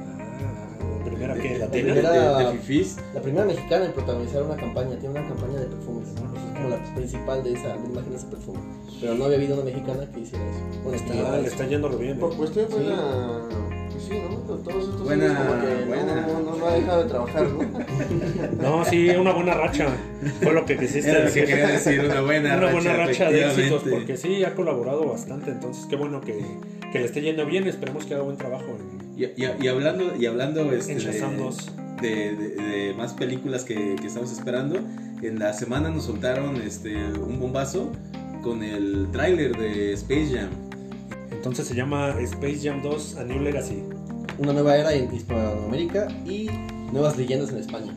[0.00, 2.96] Ah, primera De- que la de- primera- de- de fifís.
[3.14, 6.08] La primera mexicana en protagonizar una campaña, tiene una campaña de perfumes.
[6.30, 8.60] Pues es como la principal de esa, de la imagen de ese perfume.
[8.98, 10.80] Pero no había habido una mexicana que hiciera eso.
[10.82, 12.18] Bueno, Está, le está yendo bien.
[12.18, 12.36] Por ¿eh?
[12.36, 13.48] cuestión buena.
[13.98, 14.36] Pues sí, ¿no?
[14.58, 16.26] Todos estos Buena, años como que buena.
[16.26, 18.62] No, no, no ha dejado de trabajar, ¿no?
[18.62, 19.86] No, sí, una buena racha.
[20.40, 21.46] Fue lo que quisiste Era lo que decir.
[21.46, 22.72] quería decir, una buena Una racha.
[22.72, 25.50] buena racha de éxitos, porque sí, ha colaborado bastante.
[25.50, 26.44] Entonces, qué bueno que,
[26.92, 27.66] que le esté yendo bien.
[27.66, 31.04] Esperemos que haga buen trabajo en, Y, y- y hablando, y hablando este, en de,
[31.04, 31.72] Shazam 2.
[32.00, 34.78] de- de- de más películas que, que estamos esperando,
[35.22, 37.90] en la semana nos soltaron este, un bombazo
[38.42, 40.50] con el tráiler de Space Jam.
[41.38, 43.84] Entonces se llama Space Jam 2 A New Legacy.
[44.38, 46.50] Una nueva era en Hispanoamérica y
[46.92, 47.96] nuevas leyendas en España.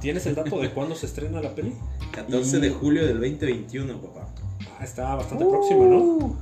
[0.00, 1.72] ¿Tienes el dato de cuándo se estrena la peli?
[2.10, 4.26] 14 de julio del 2021, papá.
[4.76, 6.36] Ah, está bastante próximo, ¿no?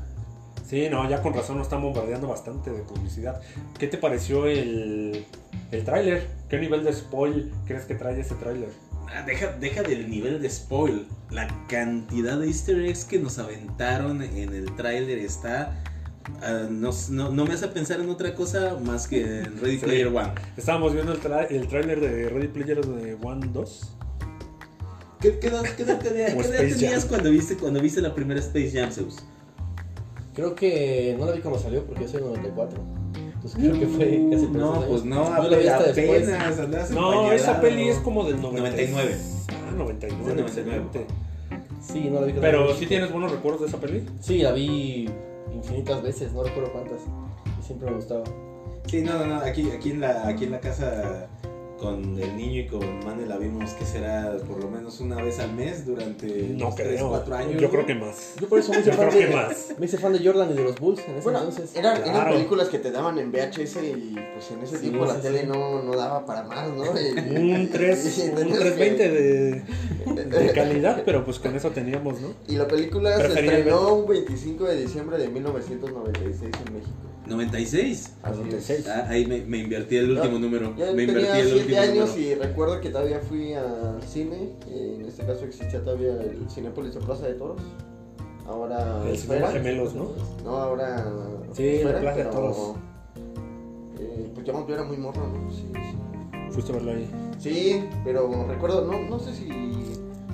[0.67, 3.43] Sí, no, ya con razón nos están bombardeando bastante de publicidad.
[3.79, 5.27] ¿Qué te pareció el,
[5.71, 6.31] el tráiler?
[6.49, 8.71] ¿Qué nivel de spoil crees que trae ese tráiler?
[9.15, 11.07] Ah, deja, deja del nivel de spoil.
[11.31, 15.79] La cantidad de easter eggs que nos aventaron en el tráiler está...
[16.43, 19.85] ah, no, no- no me hace pensar en otra cosa más que en Ready Sí.
[19.85, 20.33] Player One.
[20.57, 23.97] Estábamos viendo el, tra- el tráiler de Ready Player de One 2.
[25.21, 27.09] ¿Qué, qué qué qué tenías Jam.
[27.09, 29.19] cuando viste, cuando viste la primera Space Jam, Zeus?
[30.35, 32.81] Creo que no la vi cuando salió porque yo soy 94.
[33.35, 35.15] Entonces creo que fue casi por No, esos pues años.
[35.17, 36.29] no, Después la vi hasta después.
[36.33, 38.71] apenas No, esa peli es como del 90.
[38.71, 39.17] 99.
[39.49, 40.77] Ah, 99, Es de 99.
[40.83, 41.07] excelente.
[41.81, 42.33] Sí, no la vi.
[42.41, 44.05] Pero sí tienes buenos recuerdos de esa peli.
[44.21, 45.09] Sí, la vi
[45.53, 47.01] infinitas veces, no recuerdo cuántas.
[47.59, 48.25] Y siempre me gustaba.
[48.87, 51.29] Sí, no, no, no, aquí, aquí, en la, aquí en la casa
[51.83, 55.41] con el niño y con Mane la vimos que será por lo menos una vez
[55.41, 57.09] al mes durante No los 3, creo.
[57.09, 57.61] 4 años.
[57.61, 58.35] Yo creo que más.
[58.41, 59.75] Yo por eso me hice, fan, de, más.
[59.79, 61.75] me hice fan de Jordan y de los Bulls en ese Bueno, entonces.
[61.75, 62.33] eran, eran Claro.
[62.35, 65.45] películas que te daban en VHS y pues en ese Sí, tiempo la sí, tele
[65.45, 66.85] no, no daba para más, ¿no?
[67.01, 69.11] Y- Un 3, y un tenías 320 que-
[70.15, 72.29] de, de calidad, pero pues con eso teníamos, ¿no?
[72.49, 76.93] Y la película se Prefería estrenó un 25 de diciembre de 1996 en México.
[77.33, 78.13] 96.
[78.23, 78.37] Así es.
[78.39, 78.89] 96.
[78.89, 80.75] Ah, ahí me, me invertí el último número.
[80.77, 82.29] Yo me tenía invertí el 7 último años número.
[82.29, 84.53] y recuerdo que todavía fui al cine.
[84.69, 87.61] En este caso existía todavía el Cinépolis de Plaza de Toros.
[88.47, 89.03] Ahora.
[89.09, 89.17] El.
[89.17, 90.11] Cinema Gemelos, ¿no?
[90.45, 91.05] No, ahora.
[91.53, 92.75] Sí, la Esfera, Plaza de pero, Toros.
[94.01, 95.51] eh, pues yo, yo era muy morro, ¿no?
[95.51, 95.99] Sí, sí.
[96.51, 97.11] Fuiste a verlo ahí.
[97.39, 99.49] Sí, pero recuerdo, no, no sé si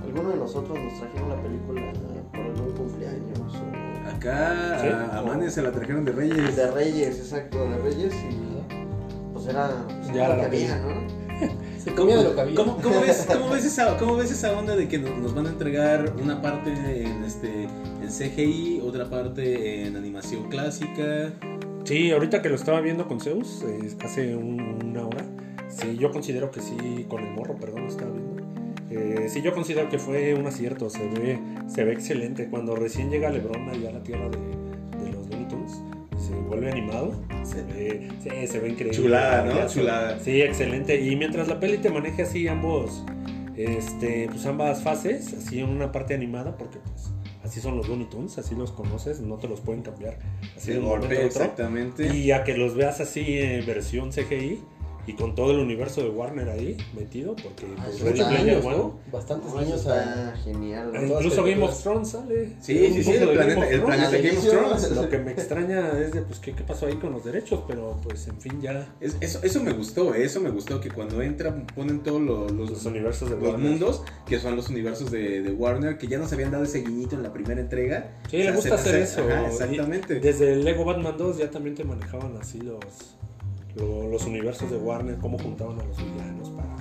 [0.03, 1.93] alguno de nosotros nos trajeron la película
[2.33, 3.78] por algún cumpleaños o
[4.19, 4.89] Acá ¿Sí?
[4.89, 6.57] a, a Mane se la trajeron de Reyes.
[6.57, 10.79] de Reyes, exacto, de Reyes y pues era pues, Ya lo la que había.
[10.79, 11.19] ¿no?
[11.79, 12.55] Se comía de lo que había.
[12.57, 15.47] ¿Cómo, cómo ves, cómo, ves esa, ¿Cómo ves esa onda de que nos, nos van
[15.47, 16.71] a entregar una parte
[17.05, 21.33] en, este, en CGI, otra parte en animación clásica?
[21.85, 25.25] Sí, ahorita que lo estaba viendo con Zeus, eh, hace un- una hora,
[25.69, 28.28] sí, yo considero que sí, con el morro, perdón, lo estaba viendo.
[28.99, 32.49] Eh, sí, yo considero que fue un acierto, se ve, se ve excelente.
[32.49, 35.81] Cuando recién llega Lebron allá a la tierra de, de los Looney Tunes,
[36.19, 38.97] se vuelve animado, se ve, sí, se ve increíble.
[38.97, 39.67] Chulada, ¿no?
[39.69, 40.19] Chulada.
[40.19, 41.01] Sí, excelente.
[41.01, 43.05] Y mientras la peli te maneje así ambos,
[43.57, 47.11] este, pues ambas fases, así en una parte animada, porque pues
[47.45, 50.19] así son los Looney Tunes, así los conoces, no te los pueden cambiar
[50.57, 51.27] así De momento golpe, otro.
[51.27, 52.15] exactamente.
[52.15, 54.61] Y a que los veas así en versión CGI
[55.09, 58.51] y con todo el universo de Warner ahí metido, porque Ah, pues, Ready muchos Player
[58.57, 58.77] años, One.
[58.77, 58.99] ¿no?
[59.11, 60.37] Bastantes años a...
[60.45, 61.09] genial, Ah, ¿no?
[61.09, 62.49] Todas Incluso Game of Thrones sale.
[62.61, 63.97] Sí, sí, sí, el de planeta, Game of el Thrones.
[63.97, 64.49] planeta Game of.
[64.49, 64.91] Thrones.
[64.93, 67.99] Lo que me extraña es de pues ¿qué, qué pasó ahí con los derechos, pero
[68.05, 71.23] pues en fin ya Es- eso, eso me gustó, eh, eso me gustó, que cuando
[71.23, 73.71] entran ponen todos los, los, los universos de los Warner.
[73.71, 77.17] mundos, que son los universos de, de Warner, que ya nos habían dado ese guiñito
[77.17, 78.11] en la primera entrega.
[78.31, 79.23] Sí, le O sea, gusta hacer eso.
[79.23, 80.21] ajá, Y exactamente.
[80.21, 82.85] Desde el Lego Batman 2 ya también te manejaban así los,
[83.79, 86.77] lo- los universos de Warner, cómo juntaban a los villanos para,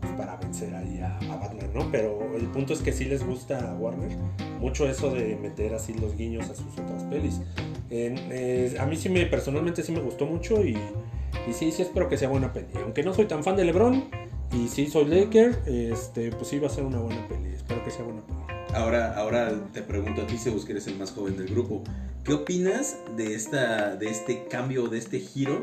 [0.00, 1.90] pues, para vencer ahí a, Batman, ¿no?
[1.90, 4.10] Pero el punto es que sí les gusta a Warner
[4.60, 7.40] mucho eso de meter así los guiños a sus otras pelis.
[7.90, 10.76] Eh, a mí sí me, personalmente sí me gustó mucho y,
[11.48, 12.68] y sí, sí espero que sea buena peli.
[12.82, 14.04] Aunque no soy tan fan de LeBron
[14.52, 17.52] y sí soy Laker, este, pues sí va a ser una buena peli.
[17.54, 18.38] Espero que sea buena peli.
[18.74, 21.82] Ahora, ahora te pregunto a ti, Zeus, que eres el más joven del grupo.
[22.24, 25.62] ¿Qué opinas de, esta, de este cambio, de este giro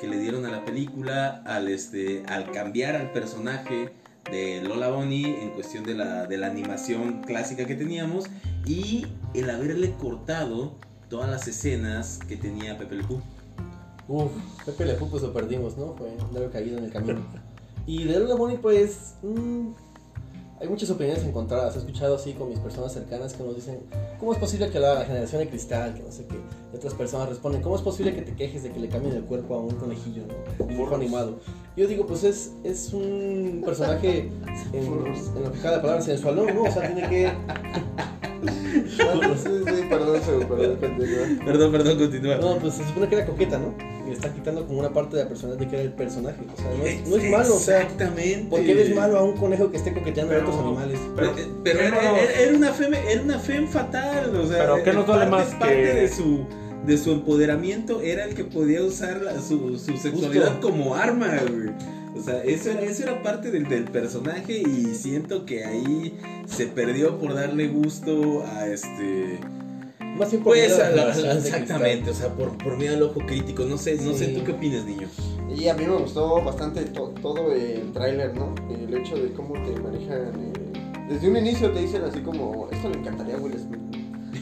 [0.00, 3.90] que le dieron a la película al, este, al cambiar al personaje
[4.30, 8.26] de Lola Bunny en cuestión de la, de la animación clásica que teníamos
[8.66, 10.74] y el haberle cortado
[11.08, 13.20] todas las escenas que tenía Pepe Le Pew?
[14.08, 14.32] Uf,
[14.64, 15.94] Pepe Le Pew pues lo perdimos, ¿no?
[15.94, 17.20] Fue largo caído en el camino.
[17.86, 19.14] Y de Lola Bunny pues...
[19.22, 19.68] mm,
[20.60, 21.76] hay muchas opiniones encontradas.
[21.76, 23.80] He escuchado así con mis personas cercanas que nos dicen,
[24.18, 26.36] ¿cómo es posible que la generación de cristal, que no sé qué?
[26.76, 29.22] Y otras personas responden, ¿cómo es posible que te quejes de que le cambien el
[29.22, 30.34] cuerpo a un conejillo, ¿no?
[30.64, 31.40] Un dibujo animado.
[31.74, 34.28] Yo digo, pues es, es un personaje
[34.74, 36.62] en, en lo que cabe la palabra sensual, ¿no?
[36.64, 37.32] O sea, tiene que...
[38.86, 41.44] Sí, sí, perdón, perdón, pendejo.
[41.44, 42.36] Perdón, perdón, continúa.
[42.36, 43.74] No, pues se supone que era coqueta, ¿no?
[44.04, 46.42] Y le está quitando como una parte de la personalidad de que era el personaje.
[46.52, 47.82] O sea, no es, no es malo, o sea...
[47.82, 48.48] Exactamente.
[48.50, 51.00] ¿Por qué ves malo a un conejo que esté coqueteando a Pero- otros animales?
[51.16, 51.32] Pero,
[51.64, 54.92] pero ¿qué era, era- era una fe, era una fe fatal, o sea, Pero ¿qué
[54.92, 56.46] nos duele parte- más parte que- de su
[56.86, 61.70] de su empoderamiento era el que podía usar la- su, su sexualidad como arma, güey.
[62.18, 66.66] O sea, eso, era- eso era parte del, del personaje y siento que ahí se
[66.66, 69.38] perdió por darle gusto a este...
[70.18, 73.02] Más bien por Pues miedo a la- la exactamente, o sea, por, por miedo al
[73.02, 73.64] ojo crítico.
[73.64, 74.28] No sé, no sé.
[74.28, 75.08] ¿tú qué opinas, niño?
[75.54, 78.54] Y a mí me gustó bastante to- todo el tráiler, ¿no?
[78.70, 80.28] El hecho de cómo te manejan.
[80.40, 80.52] eh,
[81.10, 83.95] desde un inicio te dicen así como, esto le encantaría a Will Smith.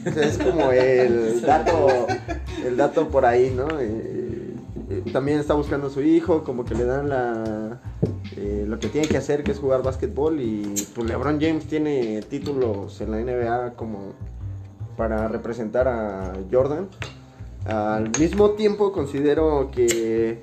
[0.07, 2.07] O sea, es como el dato,
[2.65, 3.67] el dato por ahí, ¿no?
[3.81, 4.55] Eh,
[4.91, 7.81] eh, también está buscando a su hijo, como que le dan la
[8.37, 10.41] eh, lo que tiene que hacer, que es jugar básquetbol.
[10.41, 14.13] Y pues LeBron James tiene títulos en la NBA como
[14.97, 16.89] para representar a Jordan.
[17.67, 20.43] Al mismo tiempo considero que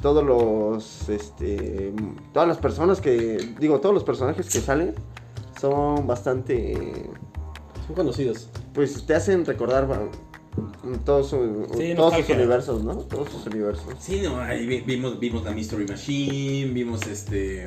[0.00, 1.92] todos los este
[2.32, 4.94] todas las personas que digo todos los personajes que salen
[5.60, 7.10] son bastante
[7.86, 8.48] Son conocidos.
[8.78, 9.88] Pues te hacen recordar
[11.04, 15.18] todos, su- Sí, todos sus universos no todos sus universos Sí, no, ahí vi- vimos,
[15.18, 17.66] vimos la Mystery Machine, vimos este.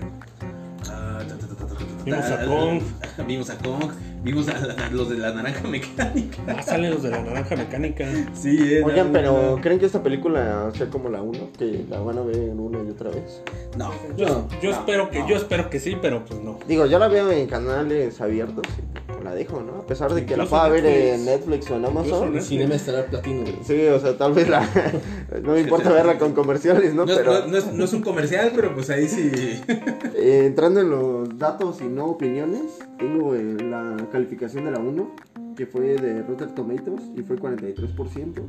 [0.86, 2.82] ta, ta, ta, Vimos a Kong.
[3.28, 3.92] Vimos a Kong,
[4.24, 6.38] vimos a, la- los de la naranja mecánica.
[6.48, 8.06] Ah, salen los de la naranja mecánica.
[8.34, 12.18] Sí, eh, oigan pero creen que esta película sea como la 1 que la van
[12.20, 13.44] a ver una y otra vez
[13.78, 15.28] No, Yo, No, yo no, espero que, no.
[15.28, 16.58] yo espero que sí, pero pues no.
[16.68, 20.36] digo yo la veo en canales abiertos y la dejo no a pesar de que
[20.38, 22.46] la pueda ver en Netflix o en Amazon Netflix.
[22.48, 23.58] Cinema Estelar Platino, güey.
[23.64, 24.62] Sí, o sea, tal vez la...
[25.44, 27.06] no me importa verla con comerciales, ¿no?
[27.06, 29.32] no, es- Pero no- no es, no es un comercial, pero pues ahí sí.
[30.16, 32.64] eh, entrando en los datos y no opiniones,
[32.98, 35.16] tengo eh, la calificación de la 1,
[35.56, 38.42] que fue de Rotten Tomatoes y fue 43%.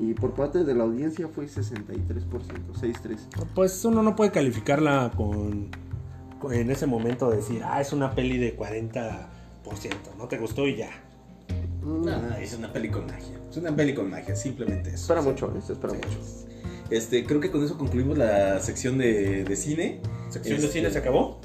[0.00, 1.96] Y por parte de la audiencia fue 63%,
[2.80, 3.16] 6-3.
[3.54, 5.68] Pues uno no puede calificarla con,
[6.40, 9.26] con- en ese momento decir, ah, es una peli de 40%,
[10.18, 10.90] no te gustó y ya.
[11.82, 13.38] No, no, es una peli con magia.
[13.50, 15.02] Es una peli con magia, simplemente eso.
[15.12, 15.60] Espera mucho, ¿eh?
[15.66, 15.98] Se espera Sí.
[16.06, 16.18] mucho.
[16.90, 20.00] Este, creo que con eso concluimos la sección de, de cine.
[20.28, 21.40] ¿Sección de Este- cine se acabó?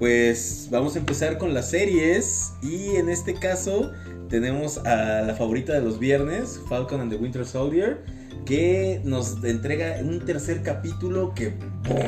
[0.00, 3.92] Pues vamos a empezar con las series y en este caso
[4.30, 7.98] tenemos a la favorita de los viernes, Falcon and the Winter Soldier,
[8.46, 11.50] que nos entrega un tercer capítulo que
[11.86, 12.00] ¡boom!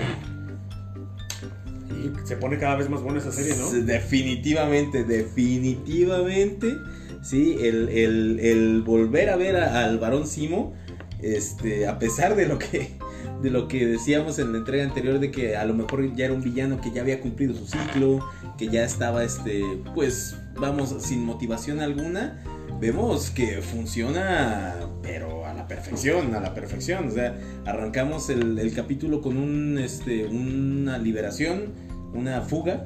[2.03, 3.71] Y se pone cada vez más buena esa serie, ¿no?
[3.71, 6.75] Definitivamente, definitivamente.
[7.23, 10.75] Sí, el, el- el volver a ver a- al varón Simo,
[11.21, 12.97] este, a pesar de lo que
[13.43, 16.35] de lo que decíamos en la entrega anterior de que a lo mejor ya era
[16.35, 18.21] un villano que ya había cumplido su ciclo,
[18.57, 19.63] que ya estaba este,
[19.95, 22.43] pues vamos sin motivación alguna,
[22.81, 28.73] vemos que funciona pero a la perfección, a la perfección, o sea, arrancamos el, el
[28.73, 31.73] capítulo con un este una liberación,
[32.15, 32.85] una fuga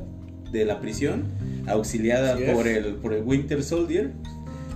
[0.50, 1.24] de la prisión,
[1.66, 4.12] auxiliada por el, por el Winter Soldier.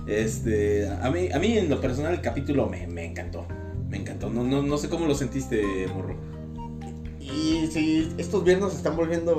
[0.07, 3.47] Este, a mí, a mí en lo personal el capítulo me, me encantó.
[3.91, 4.29] Me encantó.
[4.29, 6.15] No, no, no sé cómo lo sentiste, morro.
[7.19, 9.35] Y sí, estos viernes están volviendo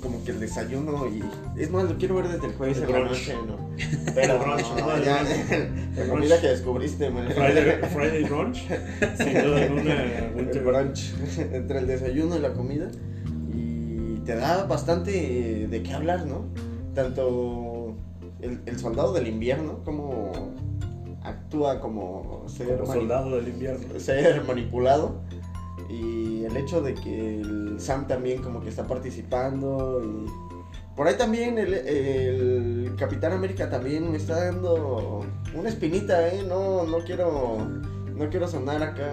[0.00, 1.22] como que el desayuno y...
[1.60, 3.10] Es más, lo quiero ver desde el jueves El en la brunch.
[3.10, 3.70] noche, ¿no?
[4.14, 5.04] Pero El brunch, no, ¿no?
[5.04, 5.26] ya, El
[5.96, 6.08] la brunch.
[6.10, 7.28] comida que descubriste, man.
[7.30, 8.56] Friday, Friday Brunch,
[9.16, 10.02] sin duda alguna,
[10.38, 11.14] el brunch
[11.52, 12.90] entre el desayuno y la comida
[13.54, 16.46] y te da bastante de qué hablar, ¿no?
[16.94, 17.94] Tanto
[18.40, 20.32] el, el soldado del invierno como
[21.26, 23.98] actúa como ser, como mani- soldado del invierno.
[24.00, 25.20] ser manipulado
[25.88, 30.26] y el hecho de que el Sam también como que está participando y
[30.96, 36.42] por ahí también el, el Capitán América también me está dando una espinita, ¿eh?
[36.48, 37.58] No, no quiero
[38.14, 39.06] no quiero sonar acá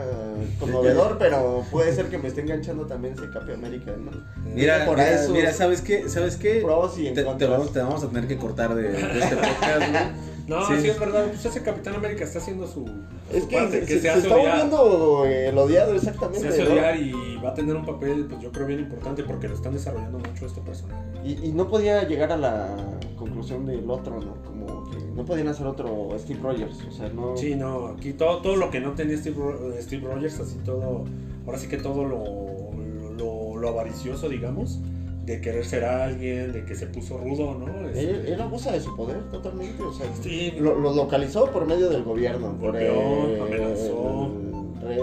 [0.62, 4.12] conmovedor, pero puede ser que me esté enganchando también ese Capitán América, ¿no?
[4.56, 6.08] Mira, por mira, eso- mira, ¿sabes qué?
[6.08, 6.62] ¿Sabes qué?
[6.64, 10.16] Pros y Te, te vamos, te vamos a tener que cortar de, de este podcast.
[10.48, 10.74] No, Sí.
[10.82, 10.90] sí.
[10.90, 11.26] es verdad.
[11.28, 12.86] Pues ese Capitán América está haciendo su,
[13.32, 15.96] Es su que, parte, se, que se- se, se hace está volviendo eh, el odiado
[15.96, 16.42] exactamente.
[16.42, 16.72] Se hace ¿no?
[16.72, 19.74] odiar y va a tener un papel, pues yo creo, bien importante porque lo están
[19.74, 21.02] desarrollando mucho este personaje.
[21.24, 22.76] Y, y no podía llegar a la
[23.18, 24.36] conclusión del otro, ¿no?
[24.44, 27.38] Como que no podían hacer otro Steve Rogers, o sea, no...
[27.38, 29.38] Sí, no, aquí todo, todo lo que no tenía Steve,
[29.82, 31.06] Steve Rogers, así todo,
[31.46, 32.24] ahora sí que todo lo,
[33.18, 34.80] lo, lo avaricioso, digamos,
[35.26, 37.88] de querer ser alguien, de que se puso rudo, ¿no?
[37.90, 41.66] Es- Él, él abusa de su poder totalmente, o sea, Sí, lo, lo localizó por
[41.66, 44.32] medio del gobierno, por Golpeó, amenazó.
[44.82, 45.00] red,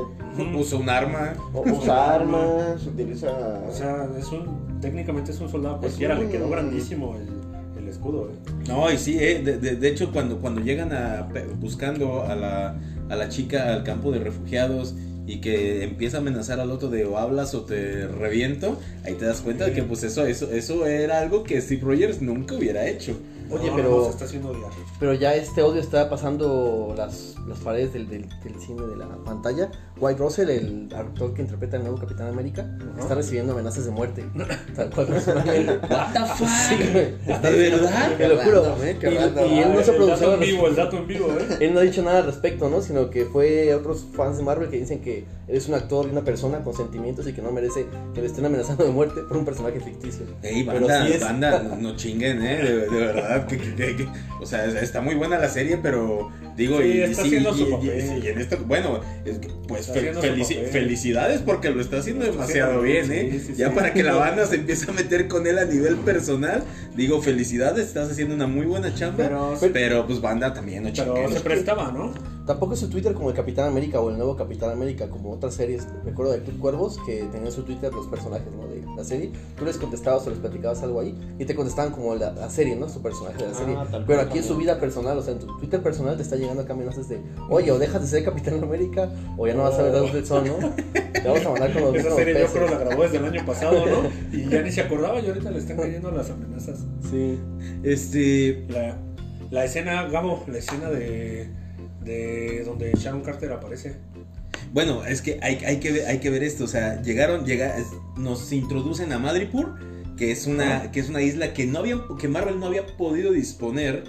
[0.59, 1.33] Usa un arma.
[1.55, 3.31] o- usa armas, utiliza...
[3.69, 7.89] O sea, es un, técnicamente es un soldado cualquiera, le un- quedó grandísimo el, el
[7.89, 8.29] escudo.
[8.31, 8.53] ¿eh?
[8.69, 12.35] No, y sí, eh, de, de- de hecho cuando, cuando llegan a pe- buscando a
[12.37, 12.77] la,
[13.09, 14.95] a la chica al campo de refugiados
[15.33, 19.25] y que empieza a amenazar al otro de o hablas o te reviento, ahí te
[19.27, 22.87] das cuenta de que pues eso, eso, eso era algo que Steve Rogers nunca hubiera
[22.89, 23.17] hecho.
[23.53, 24.71] Oye, No, pero- no, se está haciendo odiar.
[25.01, 29.09] Pero ya este odio está pasando las, las paredes del, del, del cine de la
[29.25, 29.71] pantalla.
[30.01, 32.67] White Russell, el actor que interpreta el nuevo Capitán América,
[32.99, 34.25] está recibiendo amenazas de muerte.
[34.77, 35.09] Tal cual.
[35.11, 36.49] What the fuck?
[36.49, 36.77] Sí.
[36.79, 38.17] ¿De verdad?
[38.17, 38.77] Te lo juro.
[38.83, 41.57] eh, Y- él no se el dato en vivo, el dato en vivo, ¿eh?
[41.61, 42.81] Él no ha dicho nada al respecto, ¿no?
[42.81, 46.23] Sino que fue otros fans de Marvel que dicen que eres un actor y una
[46.23, 49.45] persona con sentimientos y que no merece que le estén amenazando de muerte por un
[49.45, 50.25] personaje ficticio.
[50.43, 52.57] Ey, Pero banda, sí es- banda, no, no chinguen, ¿eh?
[52.63, 54.09] De, de verdad, que, que- que- que-
[54.41, 57.69] o sea, está muy buena la serie, pero digo, Sí, y, está haciendo y- su
[57.69, 58.21] y- papel.
[58.25, 59.01] y en esto, bueno,
[59.69, 63.39] pues felici- felicidades porque lo está haciendo está demasiado haciendo bien, ¿eh?
[63.41, 65.97] sí, sí, ya para que la banda se empiece a meter con él a nivel
[65.97, 66.63] personal,
[66.97, 71.31] digo, felicidades, estás haciendo una muy buena chamba, pero, Pero, pues banda también, no pero
[71.33, 72.13] se prestaba, ¿no?
[72.51, 75.55] Tampoco es su Twitter como el Capitán América o el nuevo Capitán América, como otras
[75.55, 75.87] series.
[76.05, 78.67] Recuerdo de Club Cuervos que tenían su Twitter los personajes ¿no?
[78.67, 79.31] de la serie.
[79.57, 82.75] Tú les contestabas o les platicabas algo ahí y te contestaban como la, la serie,
[82.75, 82.89] ¿no?
[82.89, 83.75] Su personaje de la Ah, serie.
[83.77, 84.67] tal Pero cual aquí en su también.
[84.67, 87.71] vida personal, o sea, en tu Twitter personal te está llegando acá amenazas de, oye,
[87.71, 89.09] o dejas de ser Capitán América
[89.39, 90.71] o ya no vas a ver del sol, ¿no?
[91.13, 93.47] Te vamos a mandar con los Esa serie yo creo la grabó desde el año
[93.47, 94.09] pasado, ¿no?
[94.37, 96.81] Y ya ni se acordaba y ahorita le están cayendo las amenazas.
[97.09, 97.39] Sí.
[97.85, 98.97] Este, La,
[99.53, 101.49] la escena, Gabo, la escena de,
[102.05, 103.97] de donde Sharon Carter aparece.
[104.73, 106.65] Bueno, es que hay, hay, que ver, hay que ver esto.
[106.65, 107.77] O sea, llegaron, llega,
[108.17, 109.75] nos introducen a Madripoor,
[110.17, 113.33] que es una, que es una isla que no habían, que Marvel no había podido
[113.33, 114.05] disponer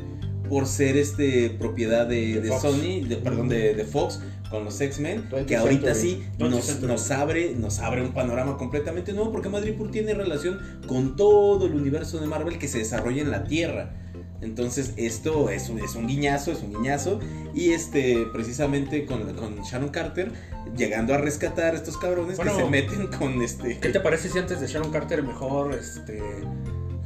[0.50, 2.62] por ser este propiedad de, De de Fox.
[2.62, 6.24] Sony, de, perdón, de, de Fox con los X-Men, 20th que ahorita Century.
[6.38, 10.60] sí 20th nos, nos abre, nos abre un panorama completamente nuevo, porque Madripoor tiene relación
[10.88, 13.94] con todo el universo de Marvel que se desarrolla en la Tierra.
[14.42, 17.20] Entonces esto es un, es un guiñazo, es un guiñazo.
[17.54, 20.32] Y este, precisamente con, con Sharon Carter,
[20.76, 23.78] llegando a rescatar a estos cabrones Bueno, que se meten con este...
[23.80, 26.22] ¿Qué te parece si antes de Sharon Carter mejor este,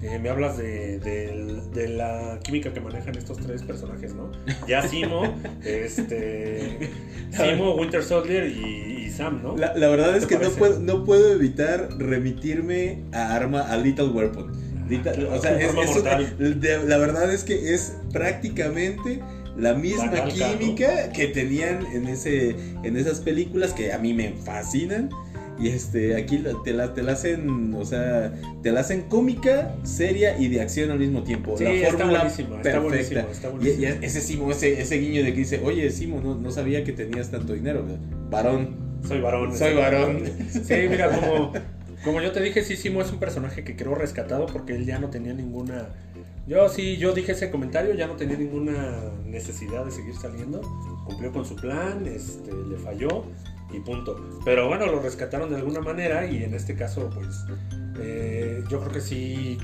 [0.01, 4.31] eh, me hablas de, de la química que manejan estos tres personajes, ¿no?
[4.67, 6.91] Ya Simo, este,
[7.31, 9.57] Simo, Winter Soldier y, y Sam, ¿no?
[9.57, 13.77] La, la verdad ¿Qué es que no puedo, no puedo evitar remitirme a Arma, a
[13.77, 14.51] Little Weapon.
[15.31, 19.19] O sea, es- es una- la verdad es que es prácticamente
[19.57, 24.33] la misma La química que tenían en ese en esas películas que a mí me
[24.43, 25.09] fascinan.
[25.57, 30.37] Y este aquí te la, te la hacen o sea te la hacen cómica seria
[30.37, 31.57] y de acción al mismo tiempo.
[31.57, 33.81] Sí, la está fórmula buenísimo, está buenísimo, perfecta está y, buenísimo.
[34.01, 36.91] y ese Simo ese, ese guiño de que dice oye Simo no, no sabía que
[36.91, 37.85] tenías tanto dinero
[38.29, 38.75] varón.
[39.07, 39.57] Soy varón.
[39.57, 41.53] soy varón Sí, mira, como,
[42.05, 44.99] como yo te dije, sí, Simo es un personaje que creo rescatado porque él ya
[44.99, 45.89] no tenía ninguna...
[46.47, 50.61] Yo sí, yo dije ese comentario, ya no tenía ninguna necesidad de seguir saliendo.
[51.05, 53.25] Cumplió con su plan, este, le falló
[53.73, 54.39] y punto.
[54.45, 57.43] Pero bueno, lo rescataron de alguna manera y en este caso, pues,
[57.99, 59.57] eh, yo creo que sí,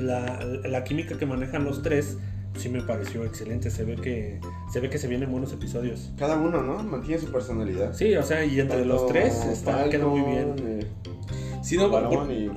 [0.00, 2.16] la, la química que manejan los tres
[2.56, 3.70] sí me pareció excelente.
[3.70, 4.40] Se ve que
[4.72, 6.10] se ve que se vienen buenos episodios.
[6.18, 6.82] Cada uno, ¿no?
[6.82, 7.94] Mantiene su personalidad.
[7.94, 10.54] Sí, o sea, y entre los tres está, queda muy bien.
[10.58, 10.86] Eh,
[11.62, 12.50] Sí, no, por- y-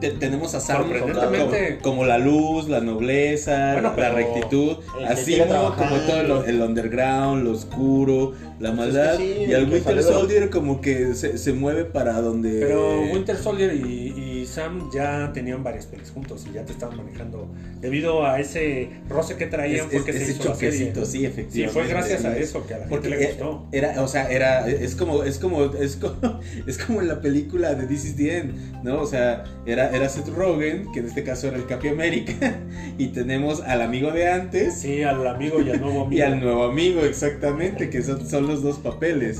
[0.00, 1.78] te- tenemos a Sam Sorprendentemente.
[1.82, 7.44] como, como la luz, la nobleza, Bueno, la rectitud, así como, todo lo- el underground,
[7.44, 11.14] lo oscuro, la Pues es maldad, que sí, y el al Winter Soldier como que
[11.14, 12.60] se, se mueve para donde...
[12.60, 14.09] Pero Winter Soldier y
[14.50, 17.48] Sam ya tenían varias pelis juntos y ya te estaban manejando.
[17.80, 20.70] Debido a ese roce que traían, es- fue es- que se ese hizo la serie.
[20.78, 21.72] choquecito, sí, Sí, efectivamente.
[21.80, 23.66] fue gracias a eso que a la gente Porque le gustó.
[23.72, 27.74] era, o sea, era, es como, es como, es como, es como en la película
[27.74, 29.00] de This is the End, ¿no?
[29.00, 32.32] O sea, era, era Seth Rogen, que en este caso era el Capi América,
[32.98, 36.18] y tenemos al amigo de antes, Sí, al amigo y al nuevo amigo.
[36.18, 39.38] y al nuevo amigo, exactamente, que son, son los dos papeles.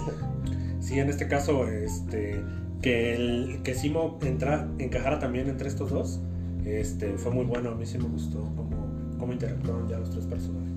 [0.80, 2.40] Sí, en este caso, este,
[2.82, 6.20] que el que Simo entra, encajara también entre estos dos,
[6.64, 7.70] este, fue muy bueno.
[7.70, 8.86] A mí sí me gustó cómo,
[9.18, 10.70] cómo interactuaron ya los tres personajes.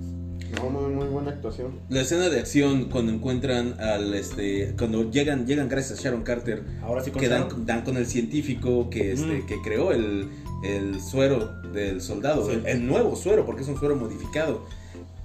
[0.57, 1.79] No, muy, muy buena actuación.
[1.89, 6.61] La escena de acción cuando encuentran al este cuando llegan llegan gracias a Sharon Carter
[6.83, 9.45] Ahora sí con que dan, dan con el científico que este Mm.
[9.47, 10.29] que creó el,
[10.63, 12.51] el suero del soldado, Sí.
[12.53, 14.65] el, el nuevo suero porque es un suero modificado.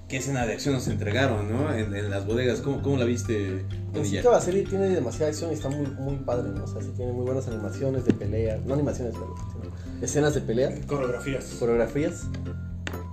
[0.09, 1.71] ¿Qué escena de acción nos entregaron, no?
[1.71, 5.29] En, en las bodegas, ¿cómo, cómo la viste, En sí, toda la serie tiene demasiada
[5.29, 6.63] acción y está muy, muy padre, ¿no?
[6.63, 8.59] O sea, sí tiene muy buenas animaciones de pelea.
[8.65, 11.45] No animaciones, pero sino escenas de pelea, Coreografías.
[11.59, 12.23] coreografías.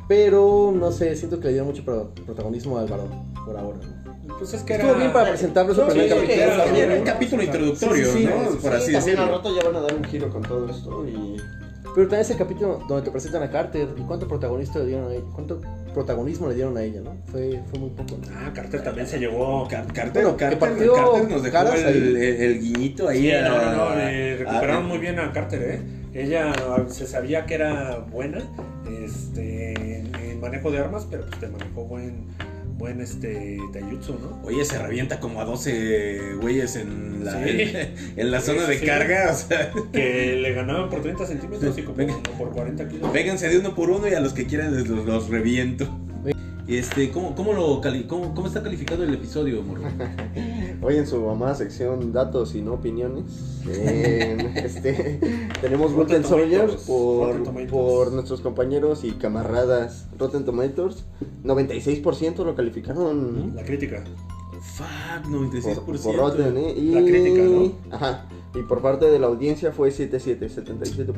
[0.09, 3.11] Pero, no sé, siento que le dieron mucho pro- protagonismo al varón,
[3.45, 3.79] por ahora.
[4.25, 4.39] ¿no?
[4.39, 4.85] Pues es que era.
[4.85, 6.23] Estuvo bien para presentarlo No, sí, capítulo.
[6.33, 8.53] era- Era un capítulo introductorio, Sí, sí, sí, ¿no?
[8.53, 9.37] sí, Por Sí, así también al decirlo.
[9.37, 11.37] rato ya van a dar un giro con todo esto y...
[11.97, 15.15] Pero también ese capítulo donde te presentan a Carter y cuánto protagonista le dieron a
[15.15, 15.63] ella, cuánto
[15.95, 17.17] protagonismo le dieron a ella, ¿no?
[17.33, 18.19] Fue, fue muy poco.
[18.19, 18.29] ¿no?
[18.37, 19.67] Ah, Carter también se llevó.
[19.67, 21.97] Car- Carter, Bueno, Carter, partió Carter nos dejó el, ahí.
[21.97, 23.23] el- el guiñito ahí.
[23.23, 25.81] Sí, a- no, no, no, le recuperaron a- muy bien a Carter, ¿eh?
[26.13, 26.53] Ella
[26.89, 28.39] se sabía que era buena
[29.03, 32.27] este, en, en manejo de armas, pero pues te manejó buen,
[32.77, 34.41] buen este, taijutsu, ¿no?
[34.45, 37.51] Oye, se revienta como a 12 güeyes en la, Sí.
[37.51, 38.87] en, en la zona de Sí.
[38.87, 39.31] carga.
[39.33, 43.13] O sea, Que le ganaban por 30 centímetros y como, como por 40 kilos.
[43.13, 45.89] vénganse de uno por uno y a los que quieran les- los, los reviento.
[46.69, 49.83] Este, ¿cómo, cómo, lo cali- cómo, ¿Cómo está calificado el episodio, morro?
[50.83, 53.25] Hoy en su amada sección datos y no opiniones,
[53.69, 55.21] eh, este,
[55.61, 57.71] tenemos Rotten Rotten Soldiers Tomatoes, Rotten por, Tomatoes.
[57.71, 61.05] por nuestros compañeros y camaradas Rotten Tomatoes.
[61.45, 64.03] 96% lo calificaron La crítica.
[64.61, 66.03] Fuck, por, 96%.
[66.03, 66.75] por Rotten, ¿eh?
[66.77, 67.73] Y, La crítica, ¿no?
[67.95, 68.27] Ajá.
[68.55, 71.15] Y por parte de la audiencia fue 77, 77%.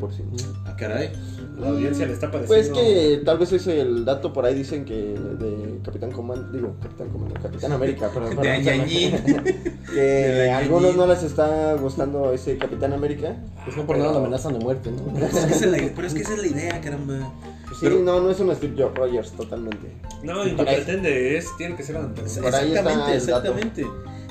[0.67, 1.11] Ah, caray.
[1.57, 2.81] La audiencia le está Pues pareciendo.
[2.81, 7.09] que tal vez ese el dato por ahí dicen que de Capitán Comando, digo, Capitán
[7.11, 8.31] Comando, Capitán América, perdón.
[8.31, 9.13] De perdón, Añañín.
[9.93, 13.37] que De a algunos no les está gustando ese Capitán América.
[13.65, 15.13] Pues no por nada lo amenazan de muerte, ¿no?
[15.15, 17.33] Pero es que esa es la- pero es que esa es la idea, caramba.
[17.71, 19.93] Sí, Pero- no, no es un Steve Jobs Rogers totalmente.
[20.25, 20.57] No, y ahí.
[20.57, 23.87] pretende es, tiene que ser está Exactamente, exactamente.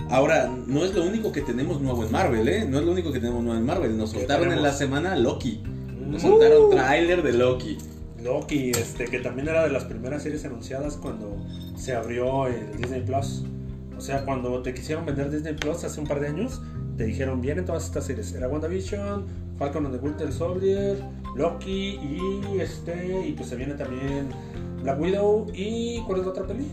[0.10, 2.66] Ahora, no es lo único que tenemos nuevo en Marvel, ¿eh?
[2.66, 3.98] No es lo único que tenemos nuevo en Marvel.
[3.98, 5.62] Nos ¿Qué soltaron en la semana Loki.
[6.08, 6.28] Nos Uh.
[6.30, 7.78] soltaron tráiler de Loki.
[8.24, 11.36] Loki, este, que también era de las primeras series anunciadas cuando
[11.76, 13.44] se abrió el Disney Plus.
[13.98, 16.62] O sea, cuando te quisieron vender Disney Plus hace un par de años,
[16.98, 18.32] te dijeron, vienen todas estas series.
[18.34, 19.26] Era WandaVision,
[19.58, 20.98] Falcon and the Winter Soldier,
[21.36, 24.30] Loki y este, y pues se viene también
[24.84, 26.68] Black Widow y ¿cuál es la otra peli?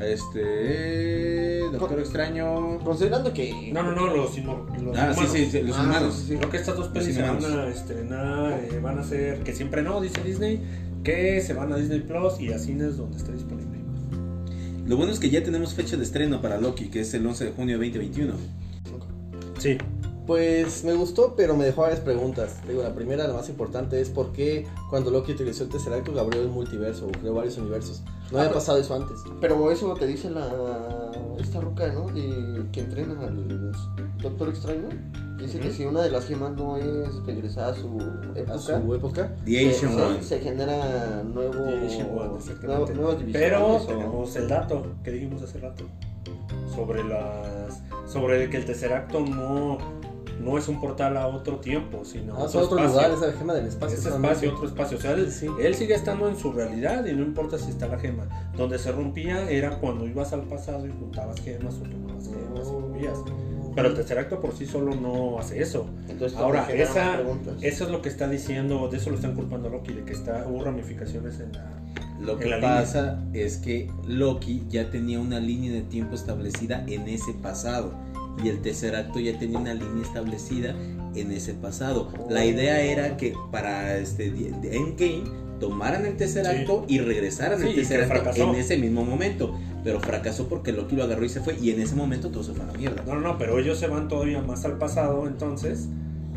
[0.00, 1.60] Este.
[1.72, 2.78] Doctor Extraño.
[2.80, 3.70] Considerando que.
[3.72, 6.14] No, no, no, los, inmo- los Ah, sí, sí, sí, los Ah, humanos.
[6.14, 6.36] sí, sí.
[6.36, 9.82] Creo que estas dos pelis se van a estrenar, eh, van a ser, que siempre
[9.82, 10.60] no, dice Disney,
[11.04, 13.78] que se van a Disney Plus y a cines donde esté disponible.
[14.86, 17.44] Lo bueno es que ya tenemos fecha de estreno para Loki, que es el 11
[17.46, 18.32] de junio de 2021.
[19.58, 19.76] Sí,
[20.26, 22.56] Pues me gustó, pero me dejó varias preguntas.
[22.68, 26.42] Digo, la primera, la más importante, es por qué cuando Loki utilizó el Tesseract abrió
[26.42, 28.02] el multiverso o creó varios universos.
[28.30, 29.22] No Ah, había pero- pasado eso antes.
[29.40, 30.46] Pero eso te dice la.
[31.38, 32.08] Esta ruca, ¿no?
[32.08, 33.72] De, que entrena al
[34.20, 34.88] Doctor Extraño.
[35.38, 37.96] Dice que si una de las gemas no es regresada a su
[38.34, 38.54] época.
[38.54, 39.36] A su época.
[39.44, 40.22] The se, Asian se- One.
[40.22, 42.94] se genera nuevo, The Asian One, exactamente.
[42.94, 45.84] nuevo- nuevas pero tenemos el dato que dijimos hace rato
[46.74, 49.78] sobre las sobre que el Tesseracto no
[50.40, 53.08] no es un portal a otro tiempo, sino Ah, otro otro espacio.
[53.08, 53.96] lugar, esa gema del espacio.
[53.98, 54.28] Solamente.
[54.32, 54.98] espacio, otro espacio.
[54.98, 55.46] O sea, él, Sí.
[55.60, 58.26] él sigue estando en su realidad y no importa si está la gema.
[58.56, 62.72] Donde se rompía era cuando ibas al pasado y juntabas gemas o tomabas gemas y
[62.80, 63.18] movías.
[63.74, 65.86] Pero el tercer acto por sí solo no hace eso.
[66.08, 67.20] Entonces, Ahora, esa-.
[67.60, 70.12] Eso es lo que está diciendo, de eso lo están culpando a Loki, de que
[70.14, 71.74] está, hubo ramificaciones en la...
[72.20, 76.82] Lo En que la pasa es que Loki ya tenía una línea de tiempo establecida
[76.88, 77.92] en ese pasado.
[78.42, 80.74] Y el tercer acto ya tenía una línea establecida
[81.14, 82.08] en ese pasado.
[82.30, 85.24] La idea era que para este Endgame
[85.58, 86.50] tomaran el tercer Sí.
[86.52, 88.48] acto y regresaran Sí, el tercer acto fracasó.
[88.50, 89.58] en ese mismo momento.
[89.82, 91.56] Pero fracasó porque Loki lo agarró y se fue.
[91.60, 93.02] Y en ese momento todo se fue a la mierda.
[93.06, 95.88] No, no, no, pero ellos se van todavía más al pasado, entonces,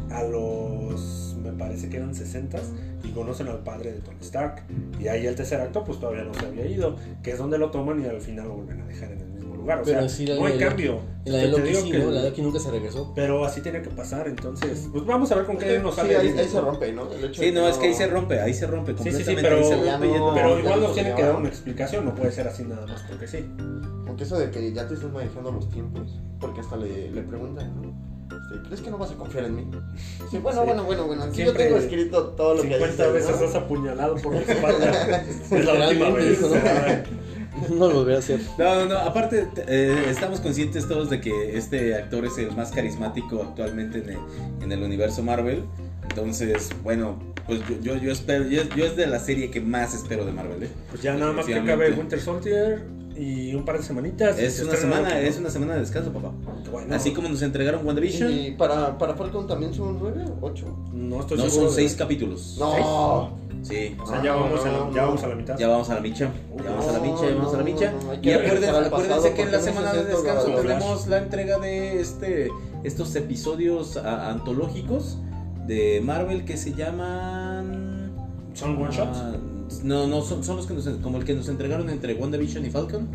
[0.09, 2.59] a los, me parece que eran 60
[3.03, 4.63] y conocen al padre de Tony Stark.
[4.99, 7.71] Y ahí el tercer acto pues todavía no se había ido, que es donde lo
[7.71, 9.30] toman y al final lo vuelven a dejar en el
[9.61, 9.79] lugar.
[9.79, 10.99] O Pero sea, sí, la no hay cambio.
[11.25, 12.11] La de Loki sí, que- ¿no?
[12.11, 13.11] La de Loki nunca se regresó.
[13.15, 16.17] Pero así tiene que pasar, entonces, pues vamos a ver con qué nos Sí, sale.
[16.17, 17.11] ahí, Disney, ahí se rompe, ¿no?
[17.11, 19.11] El hecho Sí, no, es que ahí se rompe, ahí se rompe Sí, sí, sí,
[19.35, 19.43] completamente.
[19.43, 22.15] pero, ahí se rompe no- pero igual nos no tiene que dar una explicación, no
[22.15, 23.45] puede ser así nada más porque sí.
[24.07, 27.81] Aunque eso de que ya te estás manejando los tiempos, porque hasta le, le preguntan,
[27.81, 28.11] ¿no?
[28.31, 29.67] Este, ¿Crees que no vas a confiar en mí?
[30.29, 30.65] Sí, bueno, Sí.
[30.65, 31.23] bueno, bueno, bueno.
[31.23, 33.47] Aquí Siempre yo tengo escrito todo lo que 50 dices, veces ¿no?
[33.47, 35.25] has apuñalado por mi espalda.
[35.51, 36.29] es la última vez.
[36.39, 36.55] dijo, ¿no?
[37.69, 38.39] No lo volveré a hacer.
[38.57, 42.71] No, no, no, aparte eh, estamos conscientes todos de que este actor es el más
[42.71, 44.17] carismático actualmente en el,
[44.63, 45.63] en el universo Marvel.
[46.09, 49.93] Entonces, bueno, pues yo, yo, yo espero, yo, yo es de la serie que más
[49.93, 50.69] espero de Marvel, ¿eh?
[50.89, 52.85] Pues ya nada más que acabe Winter Soldier
[53.15, 54.37] y un par de semanitas.
[54.39, 56.31] Es Se una semana, es una semana de descanso, papá.
[56.71, 60.65] Bueno, Así como nos entregaron WandaVision, Y para, para Falcon también son nueve o ocho.
[60.93, 62.55] no estoy no seguro son de- seis capítulos.
[62.59, 63.37] No.
[63.63, 63.95] Sí.
[64.01, 65.07] O sea, ya vamos, a la, No, ya no.
[65.07, 65.57] vamos a la mitad.
[65.57, 66.31] Ya vamos a la micha,
[66.63, 67.91] ya vamos a la micha, ya vamos a la micha.
[67.91, 71.99] no, no, Y acuérdense, que en la semana se de descanso tenemos la entrega de
[72.01, 72.49] este
[72.83, 75.17] estos episodios a- antológicos
[75.67, 78.11] de Marvel que se llaman
[78.53, 79.17] ¿Son one shots?
[79.21, 79.33] Ah,
[79.83, 82.69] no, no, son, son los que nos, como el que nos entregaron entre WandaVision y
[82.71, 83.07] Falcon.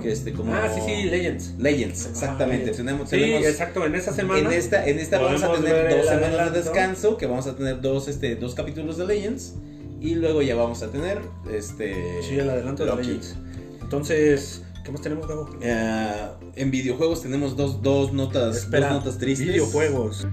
[0.00, 1.54] Que este como Ah, sí, sí, Legends.
[1.58, 2.70] Legends, exactamente.
[2.70, 4.38] Ah, tenemos, Sí, tenemos- exacto, en esa semana.
[4.38, 7.80] en esta, en esta vamos a tener dos semanas de descanso, que vamos a tener
[7.80, 9.54] dos, este, dos capítulos de Legends.
[10.00, 11.20] Y luego ya vamos a tener
[11.52, 12.22] este.
[12.22, 13.06] Sí, el adelanto de Loki.
[13.06, 13.36] Legends.
[13.82, 15.50] Entonces, ¿qué más tenemos, Gabo?
[15.60, 19.48] Eh, en videojuegos tenemos dos, dos notas, Espera, dos notas tristes.
[19.48, 20.26] Videojuegos.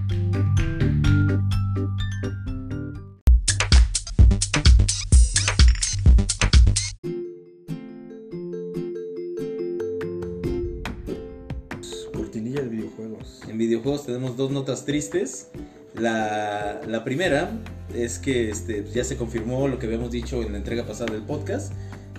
[12.14, 13.42] Cortinilla de videojuegos.
[13.46, 15.48] En videojuegos tenemos dos notas tristes.
[15.94, 17.50] La, la primera
[17.94, 21.22] es que este, ya se confirmó lo que habíamos dicho en la entrega pasada del
[21.22, 21.72] podcast,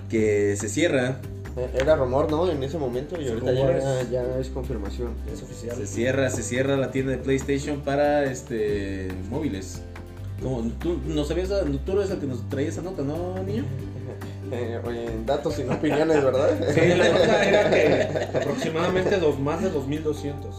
[0.08, 1.20] que se cierra,
[1.56, 2.48] Eh, Era rumor, ¿no?
[2.50, 5.14] En ese momento y ahorita ya, ya es confirmación.
[5.26, 5.76] Ya es oficial.
[5.76, 9.82] se cierra, se cierra la tienda de PlayStation para este móviles.
[10.42, 11.50] Como, tú no sabías,
[11.84, 13.64] tú eres el que nos traía esa nota, ¿no, niño?
[14.52, 16.50] Eh, oye, datos sin opiniones, ¿verdad?
[16.74, 20.56] Sí, la nota era que aproximadamente dos, más de 2200.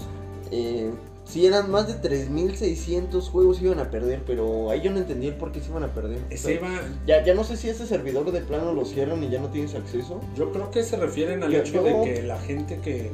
[0.51, 0.91] Eh,
[1.32, 5.36] sí, eran más de 3.600 juegos iban a perder, pero ahí yo no entendí el
[5.36, 6.19] por qué se iban a perder.
[6.38, 6.69] Sea, iba,
[7.07, 9.73] ya, ya no sé si ese servidor de plano lo cierran y ya no tienes
[9.75, 10.21] acceso.
[10.38, 13.11] Yo creo que se refieren al Yo- hecho yo- de que la gente que,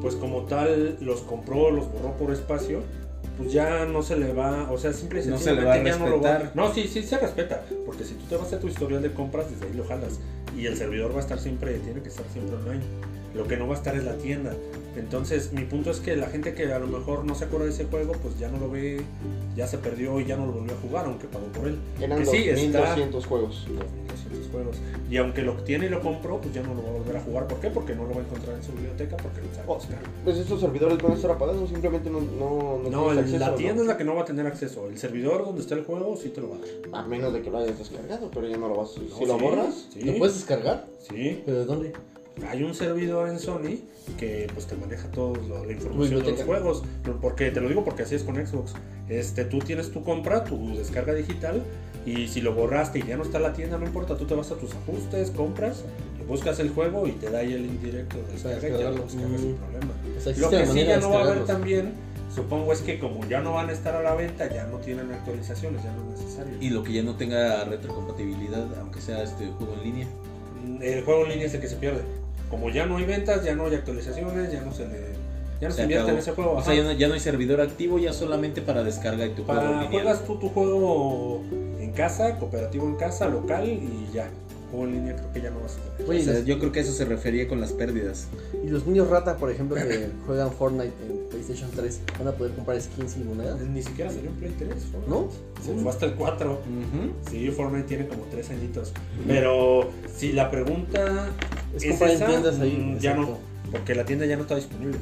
[0.00, 2.80] pues como tal, los compró, los borró por espacio,
[3.38, 5.82] pues ya no se le va, o sea, simple y No se le va a
[5.82, 6.32] ya no lo va.
[6.38, 6.56] respetar.
[6.56, 9.50] No, sí, sí se respeta, porque si tú te vas a tu historial de compras,
[9.50, 10.18] desde ahí lo jalas.
[10.56, 12.82] Y el servidor va a estar siempre, tiene que estar siempre online.
[13.34, 14.54] Lo que no va a estar es la tienda.
[14.96, 17.72] Entonces, mi punto es que la gente que a lo mejor no se acuerda de
[17.72, 19.00] ese juego, pues ya no lo ve,
[19.56, 21.78] ya se perdió y ya no lo volvió a jugar, aunque pagó por él.
[21.98, 23.66] Eran Que sí, está- 2.200 juegos.
[23.68, 24.76] 2200 juegos.
[25.10, 27.20] Y aunque lo tiene y lo compró, pues ya no lo va a volver a
[27.22, 27.48] jugar.
[27.48, 27.70] ¿Por qué?
[27.70, 29.98] Porque no lo va a encontrar en su biblioteca, porque lo sabe Oh, buscar.
[30.24, 33.54] Pues estos servidores van a estar apagados, simplemente no, no, no, No, el- la acceso,
[33.54, 33.80] tienda ¿no?
[33.82, 34.88] es la que no va a tener acceso.
[34.88, 37.04] El servidor donde está el juego sí te lo va a dar.
[37.04, 38.90] A menos de que lo hayas descargado, pero ya no lo vas.
[38.98, 40.86] No, si lo sí, borras, Sí, ¿Lo puedes descargar?
[40.98, 41.42] sí.
[41.46, 41.92] ¿Pero de dónde?
[42.48, 43.78] Hay un servidor en Sony
[44.18, 46.82] que pues te maneja toda la información de los juegos.
[47.20, 48.72] Porque te lo digo porque así es con Xbox.
[49.08, 51.62] Este, tú tienes tu compra, tu descarga digital.
[52.04, 54.50] Y si lo borraste y ya no está la tienda, no importa, tú te vas
[54.50, 55.84] a tus ajustes, compras,
[56.26, 59.04] buscas el juego y te da ahí el indirecto de descarga y ya lo descargarlo.
[59.04, 59.54] descargas sin Mm.
[59.56, 59.92] problema.
[60.16, 61.92] O sea, Lo que sí ya no va a haber también,
[62.34, 65.12] supongo es que como ya no van a estar a la venta, ya no tienen
[65.12, 66.54] actualizaciones, ya no es necesario.
[66.60, 70.08] Y lo que ya no tenga retrocompatibilidad, aunque sea este juego en línea.
[70.80, 72.00] El juego en línea es el que se pierde.
[72.52, 75.00] Como ya no hay ventas, ya no hay actualizaciones, ya no se le
[75.58, 76.52] ya no se, Se invierte en ese juego.
[76.52, 79.44] O sea, ya no, ya no hay servidor activo, ya solamente para descarga y tu
[79.44, 79.90] juego Para, lineal.
[79.90, 81.40] juegas tú tu juego
[81.80, 84.28] en casa, cooperativo en casa, local y ya.
[84.70, 86.10] Juego en línea creo que ya no vas a tener.
[86.10, 88.26] Oye, O sea, ¿y los- yo creo que eso se refería con las pérdidas.
[88.64, 92.52] Y los niños rata, por ejemplo, que juegan Fortnite en PlayStation 3, van a poder
[92.54, 93.60] comprar skins y monedas.
[93.60, 94.74] Ni siquiera salió en Play 3.
[94.90, 95.08] Fortnite.
[95.10, 95.28] ¿No?
[95.64, 96.52] Se fue hasta el 4.
[96.52, 97.30] Ujú.
[97.30, 98.92] Sí, Fortnite tiene como 3 añitos.
[99.28, 101.28] Pero si la pregunta
[101.76, 102.72] Es es, comprar en esa, tiendas ahí.
[102.76, 103.38] mm, ya no,
[103.70, 104.98] porque la tienda ya no está disponible.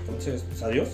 [0.00, 0.88] Entonces, pues adiós.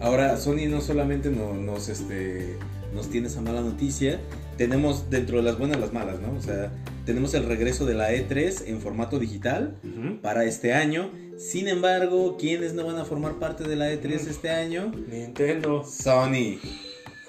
[0.00, 2.56] Ahora, Sony no solamente no- nos, este,
[2.94, 4.20] nos tiene esa mala noticia,
[4.56, 6.32] tenemos dentro de las buenas las malas, ¿no?
[6.38, 6.70] O sea,
[7.06, 9.76] tenemos el regreso de la E3 en formato digital
[10.22, 11.10] para este año.
[11.38, 14.92] Sin embargo, ¿quiénes no van a formar parte de la E3 este año?
[15.10, 15.84] Nintendo.
[15.84, 16.58] Sony.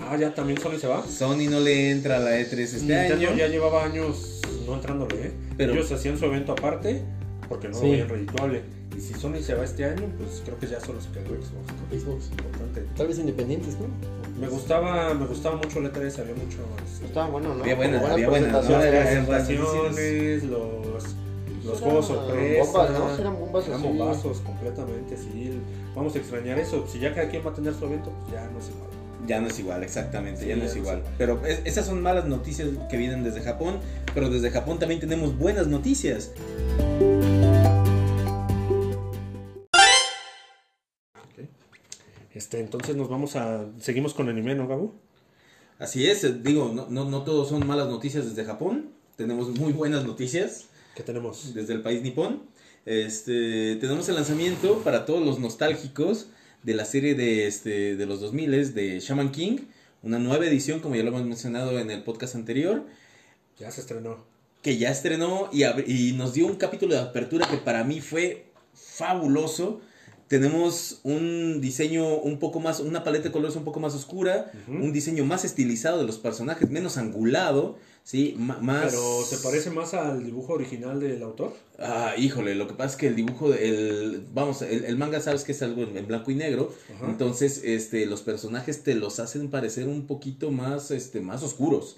[0.10, 1.06] Ah, ya también Sony se va.
[1.08, 3.38] Sony no le entra a la E3 este Nintendo año.
[3.38, 5.32] ya llevaba años no entrándole, ¿eh?
[5.58, 7.02] Pero- Ellos hacían su evento aparte
[7.48, 7.86] porque no Sí.
[7.86, 8.62] lo veían redituable.
[8.98, 11.48] Y si Sony se va este año, pues creo que ya solo se quedó Xbox.
[11.94, 12.30] es Xbox.
[12.32, 12.86] importante.
[12.98, 13.88] Tal vez independientes, ¿no?
[14.40, 17.62] Me gustaba, me gustaba mucho el E3, había mucho este, estaba bueno, ¿no?
[17.64, 18.78] Había buena, Buenas había buena, las ¿no?
[18.80, 20.44] presentaciones.
[20.44, 21.04] Los,
[21.64, 22.64] los Eran juegos sorpresa.
[22.66, 23.16] bombas, ¿no?
[23.18, 25.52] Eran bombas Eran bombazos completamente, sí.
[25.96, 26.86] Vamos a extrañar eso.
[26.92, 28.90] Si ya cada quien va a tener su evento, pues ya no es igual.
[29.28, 30.98] Ya no es igual, exactamente, ya Sí, no es ya no igual.
[30.98, 31.16] es igual.
[31.18, 33.80] Pero es- esas son malas noticias que vienen desde Japón,
[34.14, 36.32] pero desde Japón también tenemos buenas noticias.
[42.34, 43.66] Este, entonces nos vamos a.
[43.80, 44.94] Seguimos con anime, ¿no, Gabu?
[45.80, 49.74] Así es, eh, digo, no, no, no todos son malas noticias desde Japón, tenemos muy
[49.74, 50.66] buenas noticias
[50.96, 51.54] ¿Qué tenemos?
[51.56, 52.44] desde el país nipón.
[52.86, 56.28] Este, tenemos el lanzamiento para todos los nostálgicos
[56.64, 59.58] de la serie de, este, de los 2000 de Shaman King,
[60.04, 62.86] una nueva edición, como ya lo hemos mencionado en el podcast anterior,
[63.60, 64.26] Ya se estrenó.
[64.62, 68.46] que ya estrenó y, y nos dio un capítulo de apertura que para mí fue
[68.74, 69.82] fabuloso.
[70.32, 74.94] Tenemos un diseño un poco más, una paleta de colores un poco más oscura, un
[74.94, 77.76] diseño más estilizado de los personajes, menos angulado,
[78.06, 78.36] ¿sí?
[78.38, 78.86] M- más...
[78.86, 81.54] Pero se parece más al dibujo original del autor.
[81.78, 85.44] Ah, híjole, lo que pasa es que el dibujo, el, vamos, el, el manga sabes
[85.44, 86.74] que es algo en, en blanco y negro,
[87.06, 91.98] entonces este, los personajes te los hacen parecer un poquito más, este, más oscuros.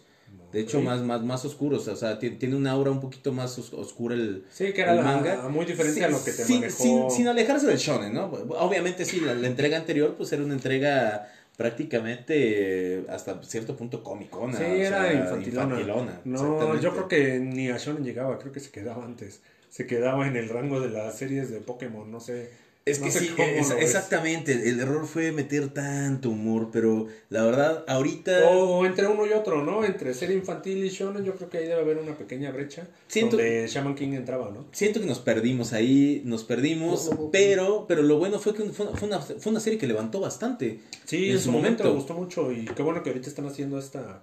[0.52, 1.88] De hecho, más, más, más oscuros.
[1.88, 4.92] O sea, ti- tiene una aura un poquito más os- oscura el, Sí, que era
[4.92, 5.50] el la- manga.
[5.50, 6.84] muy diferente a lo que te sin, manejó.
[6.84, 8.26] sin, sin alejarse del shonen, ¿no?
[8.26, 11.28] Obviamente sí, la, la entrega anterior pues era una entrega
[11.58, 14.58] prácticamente hasta cierto punto comicona.
[14.58, 15.80] Sí, era sea, infantilona.
[15.80, 19.42] infantilona, No, yo creo que ni a Shonen llegaba, creo que se quedaba antes.
[19.70, 22.52] Se quedaba en el rango de las series de Pokémon, no sé.
[22.86, 24.52] Es que sí, es- exactamente.
[24.52, 28.50] El, el error fue meter tanto humor, pero la verdad, ahorita.
[28.50, 29.86] O entre uno y otro, ¿no?
[29.86, 33.38] Entre serie infantil y shonen, yo creo que ahí debe haber una pequeña brecha Siento-
[33.38, 34.66] donde Shaman King entraba, ¿no?
[34.74, 37.32] Siento que nos perdimos ahí, nos perdimos, No, no, no.
[37.32, 40.82] pero, pero lo bueno fue que fue, una, fue una serie que levantó bastante.
[41.06, 43.80] Sí, En su su momento me gustó mucho y qué bueno que ahorita están haciendo
[43.80, 44.22] esta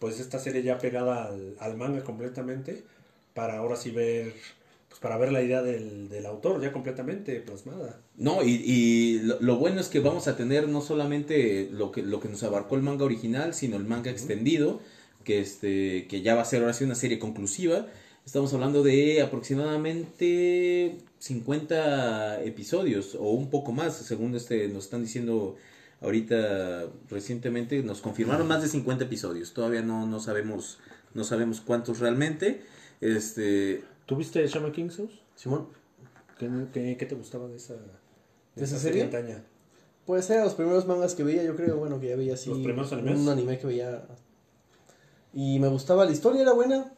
[0.00, 2.82] pues esta serie ya pegada al, al manga completamente
[3.34, 4.32] para ahora sí ver
[4.94, 8.00] pues para ver la idea del, del autor ya completamente plasmada.
[8.16, 12.04] No, y, y lo, lo bueno es que vamos a tener no solamente lo que,
[12.04, 14.80] lo que nos abarcó el manga original, sino el manga extendido,
[15.24, 17.88] que, este, que ya va a ser ahora sí una serie conclusiva.
[18.24, 25.56] Estamos hablando de aproximadamente 50 episodios o un poco más, según este nos están diciendo
[26.02, 29.54] ahorita recientemente, nos confirmaron más de 50 episodios.
[29.54, 30.78] Todavía no, no sabemos
[31.14, 32.62] no sabemos cuántos realmente.
[33.00, 35.14] Este, ¿Tuviste Shaman King Sauce?
[35.34, 35.68] Simón,
[36.38, 37.74] ¿Qué, qué, qué te gustaba de esa,
[38.54, 39.04] ¿De esa serie?
[39.04, 39.42] antaña?
[40.04, 42.50] pues eran los primeros mangas que veía, yo creo, bueno, que ya veía así.
[42.50, 43.18] ¿Los primeros animes?
[43.18, 44.06] Un anime que veía.
[45.32, 46.92] Y me gustaba, la historia era buena,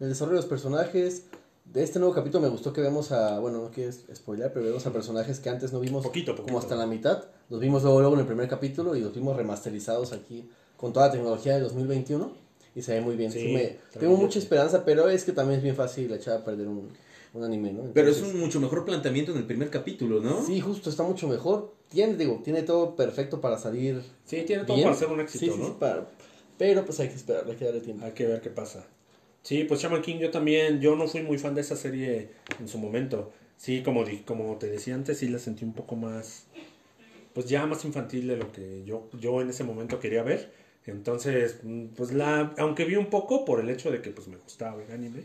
[0.00, 1.26] el desarrollo de los personajes.
[1.64, 4.84] De este nuevo capítulo me gustó que vemos a, bueno, no quiero spoiler, pero vemos
[4.86, 6.46] a personajes que antes no vimos Poquito, poquito.
[6.46, 7.24] como hasta la mitad.
[7.48, 11.06] Los vimos luego, luego en el primer capítulo y los vimos remasterizados aquí con toda
[11.06, 12.32] la tecnología de 2021
[12.74, 13.30] y se ve muy bien.
[13.32, 16.44] Sí, Sí, me- tengo mucha esperanza, pero es que también es bien fácil echar a
[16.44, 16.88] perder un,
[17.34, 17.90] un anime, ¿no?
[17.92, 20.44] pero es un mucho mejor planteamiento en el primer capítulo, ¿no?
[20.44, 21.74] Sí, justo, está mucho mejor.
[21.90, 24.88] Tiene, digo, tiene todo perfecto para salir Sí, tiene todo bien.
[24.88, 25.66] para ser un éxito, Sí, ¿no?
[25.66, 26.08] sí, para-
[26.58, 28.04] pero pues hay que esperar, hay que darle tiempo.
[28.04, 28.86] Hay que ver qué pasa.
[29.42, 32.68] Sí, pues Shaman King yo también, yo no fui muy fan de esa serie en
[32.68, 33.32] su momento.
[33.56, 36.44] Sí, como, di- como te decía antes, sí la sentí un poco más,
[37.34, 40.52] pues ya más infantil de lo que yo, yo en ese momento quería ver.
[40.86, 44.36] Entonces, mm, pues la, aunque vi un poco por el hecho de que pues me
[44.36, 45.24] gustaba el anime.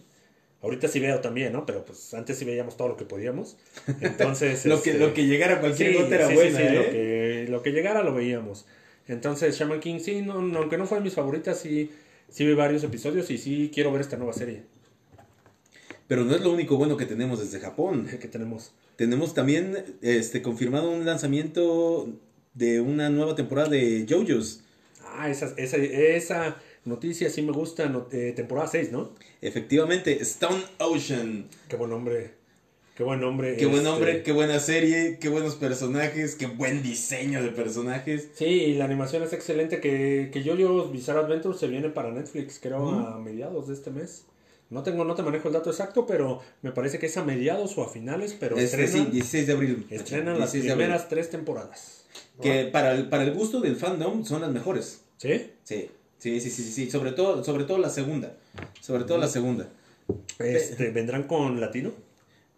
[0.61, 1.65] Ahorita sí veo también, ¿no?
[1.65, 3.57] Pero pues antes sí veíamos todo lo que podíamos.
[4.01, 6.63] Entonces, Lo que, este, lo que llegara cualquier Sí, gota era sí, sí, buena, sí,
[6.63, 6.73] ¿eh?
[6.73, 8.65] lo, que, lo que llegara lo veíamos.
[9.07, 11.91] Entonces, Shaman King, sí, no, no, aunque no fue de mis favoritas, sí,
[12.29, 14.63] sí vi varios episodios y sí quiero ver esta nueva serie
[16.07, 18.07] Pero no es lo único bueno que tenemos desde Japón.
[18.19, 18.73] que tenemos.
[18.95, 22.09] Tenemos también este confirmado un lanzamiento
[22.55, 24.63] de una nueva temporada de JoJo's.
[25.13, 29.11] Ah, esa, esa, esa noticia sí me gusta, no- eh, temporada 6, ¿no?
[29.41, 31.47] Efectivamente, Stone Ocean.
[31.69, 32.31] Qué buen nombre.
[32.95, 33.55] Qué buen nombre.
[33.57, 38.29] Qué buen este, nombre, qué buena serie, qué buenos personajes, qué buen diseño de personajes.
[38.33, 39.79] Sí, y la animación es excelente.
[39.79, 44.25] Que, que JoJo's Bizarre Adventure se viene para Netflix, creo, a mediados de este mes.
[44.71, 47.77] No tengo, no te manejo el dato exacto, pero me parece que es a mediados
[47.77, 49.87] o a finales, pero Este, sí, estrenan, 16 de abril.
[49.91, 50.85] estrenan las 16 de abril.
[50.87, 52.03] primeras tres temporadas.
[52.41, 55.01] Que para el, para el gusto del fandom son las mejores.
[55.17, 55.51] ¿Sí?
[55.63, 56.91] Sí, sí, sí, sí, sí.
[56.91, 58.33] Sobre todo, sobre todo la segunda.
[58.81, 59.67] Sobre todo la segunda.
[60.39, 61.91] Este, ¿Vendrán con latino?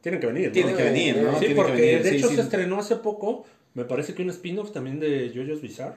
[0.01, 0.53] Tienen que venir, ¿no?
[0.53, 1.33] Tienen que venir, ¿no?
[1.33, 2.35] Sí, Tienen que porque venir, de hecho sí.
[2.35, 5.95] se estrenó hace poco, me parece que un spin-off también de JoJo's Bizarre,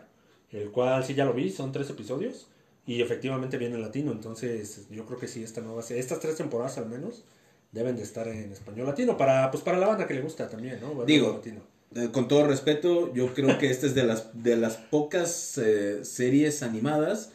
[0.50, 2.48] el cual sí ya lo vi, son tres episodios,
[2.84, 6.78] y efectivamente viene en latino, entonces yo creo que sí, esta nueva estas tres temporadas
[6.78, 7.24] al menos,
[7.70, 10.80] deben de estar en español latino, para, pues para la banda que le gusta también,
[10.80, 11.04] ¿no?
[11.04, 11.60] Digo, latino.
[11.94, 16.04] Eh, con todo respeto, yo creo que esta es de las, de las pocas eh,
[16.04, 17.30] series animadas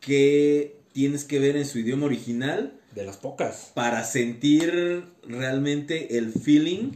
[0.00, 3.70] que tienes que ver en su idioma original De las pocas.
[3.74, 6.92] para sentir realmente el feeling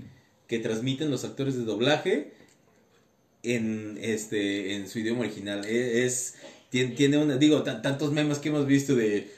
[0.49, 2.33] que transmiten los actores de doblaje
[3.43, 5.65] en este en su idioma original.
[5.67, 6.35] E- Es,
[6.71, 9.31] tiene, tiene una, digo, tan- tantos memes que hemos visto de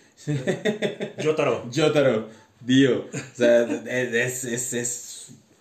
[1.23, 1.69] Yotaro.
[1.75, 2.29] Jotaro,
[2.61, 3.01] Dio.
[3.07, 5.08] O sea, es, es, es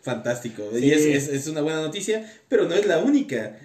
[0.07, 0.63] fantástico.
[0.77, 3.59] Y es, es, es una buena noticia, pero no es la única.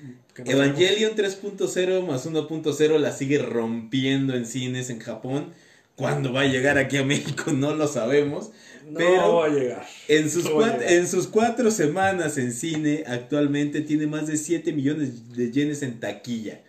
[0.45, 5.53] Evangelion 3.0 más 1.0 la sigue rompiendo en cines en Japón.
[5.95, 7.53] ¿Cuándo va a llegar aquí a México?
[7.53, 8.51] No lo sabemos.
[8.91, 9.87] No pero va a llegar.
[10.09, 10.93] en sus, No va a cuat- llegar.
[10.95, 16.01] en sus cuatro semanas en cine, actualmente tiene más de 7 millones de yenes en
[16.01, 16.63] taquilla.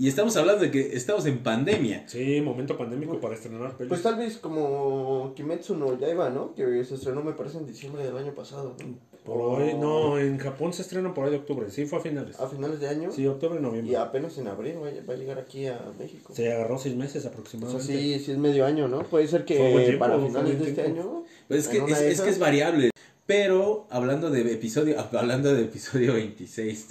[0.00, 2.04] Y estamos hablando de que estamos en pandemia.
[2.06, 3.88] Sí, momento pandémico para estrenar pelis.
[3.88, 6.54] Pues tal vez como Kimetsu no Yaiba, ¿no?
[6.54, 8.96] Que se estrenó me parece en diciembre del año pasado, ¿no?
[9.28, 12.40] Por hoy, no, en Japón se estrenan por ahí de octubre, sí, fue a finales.
[12.40, 13.12] A finales de año.
[13.12, 13.92] Sí, octubre, noviembre.
[13.92, 16.32] Y apenas en abril va a, va a llegar aquí a México.
[16.34, 17.86] Se agarró seis meses O sea, aproximadamente.
[17.86, 19.02] sí, sí es medio año, ¿no?
[19.02, 21.24] Puede ser que tiempo, para finales de este año.
[21.46, 22.28] Pues es que es, de es que esas.
[22.28, 22.90] es variable.
[23.26, 26.88] Pero hablando de episodio, hablando de episodio 26,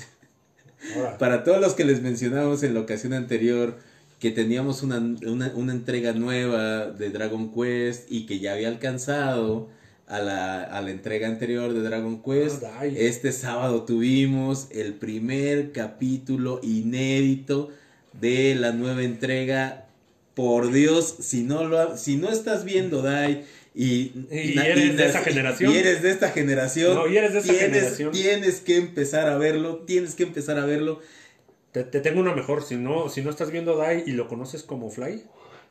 [0.96, 3.78] Ahora, para todos los que les mencionamos en la ocasión anterior
[4.20, 9.70] que teníamos una, una, una entrega nueva de Dragon Quest y que ya había alcanzado
[10.08, 12.64] a la, a la entrega anterior de Dragon Quest.
[12.64, 12.86] Ah.
[12.86, 17.70] Este sábado tuvimos el primer capítulo inédito
[18.20, 19.84] de la nueva entrega.
[20.34, 25.22] Por Dios, si no lo si no estás viendo Dai y, Y eres de esa
[25.22, 25.74] generación.
[25.74, 28.12] y eres de esta generación, No, y eres de esa tienes, generación.
[28.12, 31.00] tienes que empezar a verlo, tienes que empezar a verlo.
[31.72, 32.64] Te, te tengo una mejor.
[32.64, 35.24] Si no, si no estás viendo Dai y lo conoces como Fly,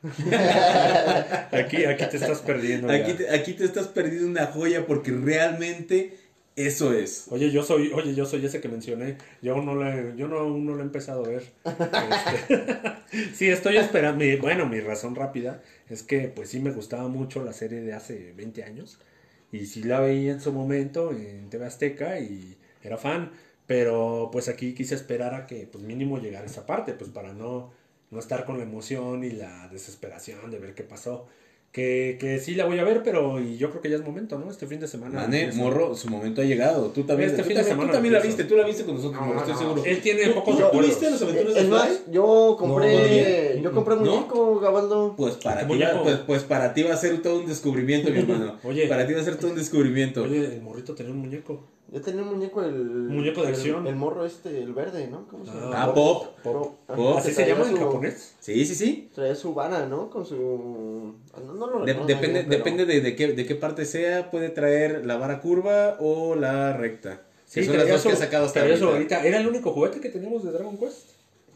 [1.52, 2.90] aquí, aquí te estás perdiendo.
[2.92, 6.16] Aquí te, aquí te estás perdiendo una joya porque realmente
[6.54, 7.26] eso es.
[7.30, 9.16] Oye, yo soy, oye, yo soy ese que mencioné.
[9.42, 11.44] Yo aún no lo he, yo no, aún no lo he empezado a ver.
[11.64, 14.24] Este, sí, estoy esperando.
[14.24, 17.92] mi- bueno, mi razón rápida es que pues sí me gustaba mucho la serie de
[17.92, 18.98] hace 20 años.
[19.52, 23.30] Y sí la veía en su momento en TV Azteca y era fan.
[23.66, 27.72] Pero pues aquí quise esperar a que pues mínimo llegara esa parte, pues para no,
[28.10, 31.26] no estar con la emoción y la desesperación de ver qué pasó.
[31.72, 34.38] Que, que sí la voy a ver, pero y yo creo que ya es momento,
[34.38, 34.50] ¿no?
[34.50, 35.20] Este fin de semana.
[35.22, 36.86] Mané, morro, su momento ha llegado.
[36.88, 38.84] Tú también, Este tú fin de también, tú semana también la viste, tú la viste
[38.84, 39.84] con nosotros, No, estoy no, seguro.
[39.84, 40.86] Él tiene ¿Tú- pocos ¿Tú recuerdos.
[40.90, 42.12] viste las aventuras de Fly?
[42.12, 43.62] yo compré, ¿No?
[43.62, 44.14] yo compré un ¿No?
[44.16, 45.14] muñeco, Gabaldo.
[45.18, 48.10] Pues para, ¿Qué ti va, pues, pues para ti va a ser todo un descubrimiento,
[48.10, 48.56] mi hermano.
[48.64, 48.86] Oye.
[48.86, 50.22] Para ti va a ser todo un descubrimiento.
[50.22, 51.62] Oye, el morrito tenía un muñeco.
[51.92, 52.74] Yo tenía un muñeco, el...
[52.74, 53.86] muñeco de el- acción.
[53.86, 55.26] El, morro este, el verde, ¿no?
[55.28, 55.84] ¿Cómo se llama?
[55.84, 56.26] Ah, Pop.
[56.42, 56.74] Pop.
[56.86, 57.16] Pop.
[57.18, 58.34] ¿Así que se llama en su- japonés?
[58.40, 59.10] Sí, sí, sí.
[59.14, 60.10] Traía su vara, ¿no?
[60.10, 61.14] Con su...
[61.46, 64.30] No, no lo De- depende bien, pero- depende de, de qué, de qué parte sea.
[64.32, 67.22] Puede traer la vara curva o la recta.
[67.52, 69.24] Que son las dos que su- he sacado hasta ahorita.
[69.24, 71.10] Era el único juguete que teníamos de Dragon Quest.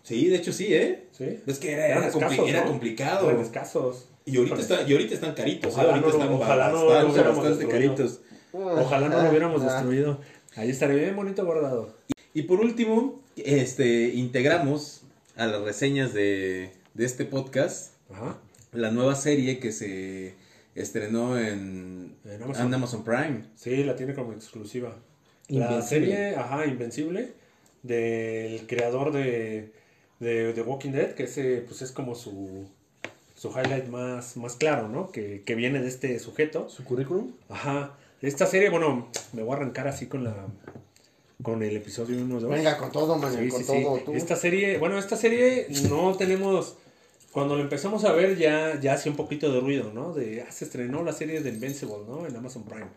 [0.05, 1.09] Sí, de hecho sí, ¿eh?
[1.11, 1.41] Sí.
[1.47, 2.69] Es que era, era, compli- escasos, era ¿no?
[2.69, 3.29] complicado.
[3.31, 4.07] Eran escasos.
[4.25, 5.75] Y ahorita, está, y ahorita están caritos, ¿eh?
[5.75, 8.21] Ojalá ahorita no están ojalá no lo bastante, caritos.
[8.53, 10.21] Ojalá no lo hubiéramos destruido.
[10.57, 11.95] Ahí estaría bien bonito guardado.
[12.35, 15.03] Y por último, este, integramos
[15.37, 18.37] a las reseñas de, de este podcast Ajá.
[18.73, 20.35] la nueva serie que se
[20.75, 22.67] estrenó en, En Amazon.
[22.67, 23.45] en Amazon Prime.
[23.57, 24.97] Sí, la tiene como exclusiva.
[25.49, 27.33] La serie, ajá, Invencible,
[27.83, 29.73] del creador de,
[30.21, 32.69] de The Walking Dead, que ese pues es como su,
[33.35, 35.11] su highlight más, más claro, ¿no?
[35.11, 36.69] Que, que viene de este sujeto.
[36.69, 37.33] ¿Su currículum?
[37.49, 37.97] Ajá.
[38.23, 40.35] Esta serie, bueno, me voy a arrancar así con la
[41.43, 42.51] con el episodio 1 2.
[42.51, 43.83] Venga, con todo, man, Sí, con sí, sí.
[43.83, 43.99] todo.
[44.01, 44.13] Tú.
[44.13, 46.77] Esta serie, bueno, esta serie no tenemos.
[47.33, 50.13] Cuando lo empezamos a ver, ya, ya hacía un poquito de ruido, ¿no?
[50.13, 52.27] De, ah, se estrenó la serie de Invincible, ¿no?
[52.27, 52.89] En Amazon Prime.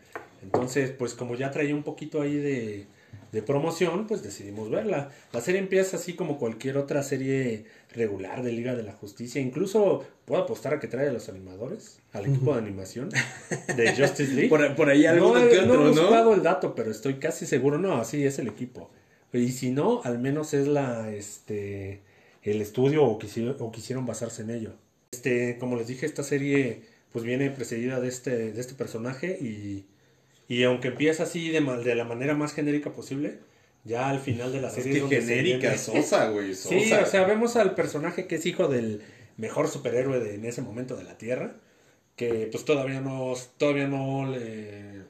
[0.42, 2.88] Entonces, pues como ya traía un poquito ahí de,
[3.34, 5.12] de promoción, pues decidimos verla.
[5.34, 9.42] La serie empieza así como cualquier otra serie regular de Liga de la Justicia.
[9.42, 13.10] Incluso puedo apostar a que trae a los animadores, al equipo de animación
[13.76, 14.50] de Justice League.
[14.54, 15.28] Por, por ahí no, que no
[15.74, 16.02] otro, he ¿no?
[16.04, 17.78] buscado el dato, pero estoy casi seguro.
[17.80, 18.90] No, sí, es el equipo.
[19.34, 22.02] Y si no, al menos es la este
[22.44, 24.74] el estudio o, quisi- o quisieron basarse en ello.
[25.12, 26.82] Este, como les dije, esta serie
[27.12, 29.86] pues viene precedida de este, de este personaje y,
[30.48, 33.40] y aunque empieza así de, mal, de la manera más genérica posible,
[33.86, 36.70] ya al final de la Es serie que es se genérica, viene- sosa, güey, sosa.
[36.80, 39.02] Sí, o sea, vemos al personaje que es hijo del
[39.38, 41.56] mejor superhéroe de, en ese momento de la Tierra,
[42.16, 45.02] que pues todavía no, todavía no le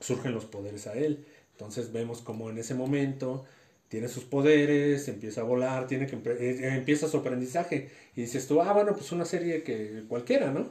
[0.00, 1.24] surgen los poderes a él.
[1.52, 3.44] Entonces vemos como en ese momento
[3.88, 7.88] tiene sus poderes, empieza a volar, tiene que empe- eh, empieza su aprendizaje.
[8.16, 10.70] Y dices tú, ah, bueno, pues una serie que cualquiera, ¿no?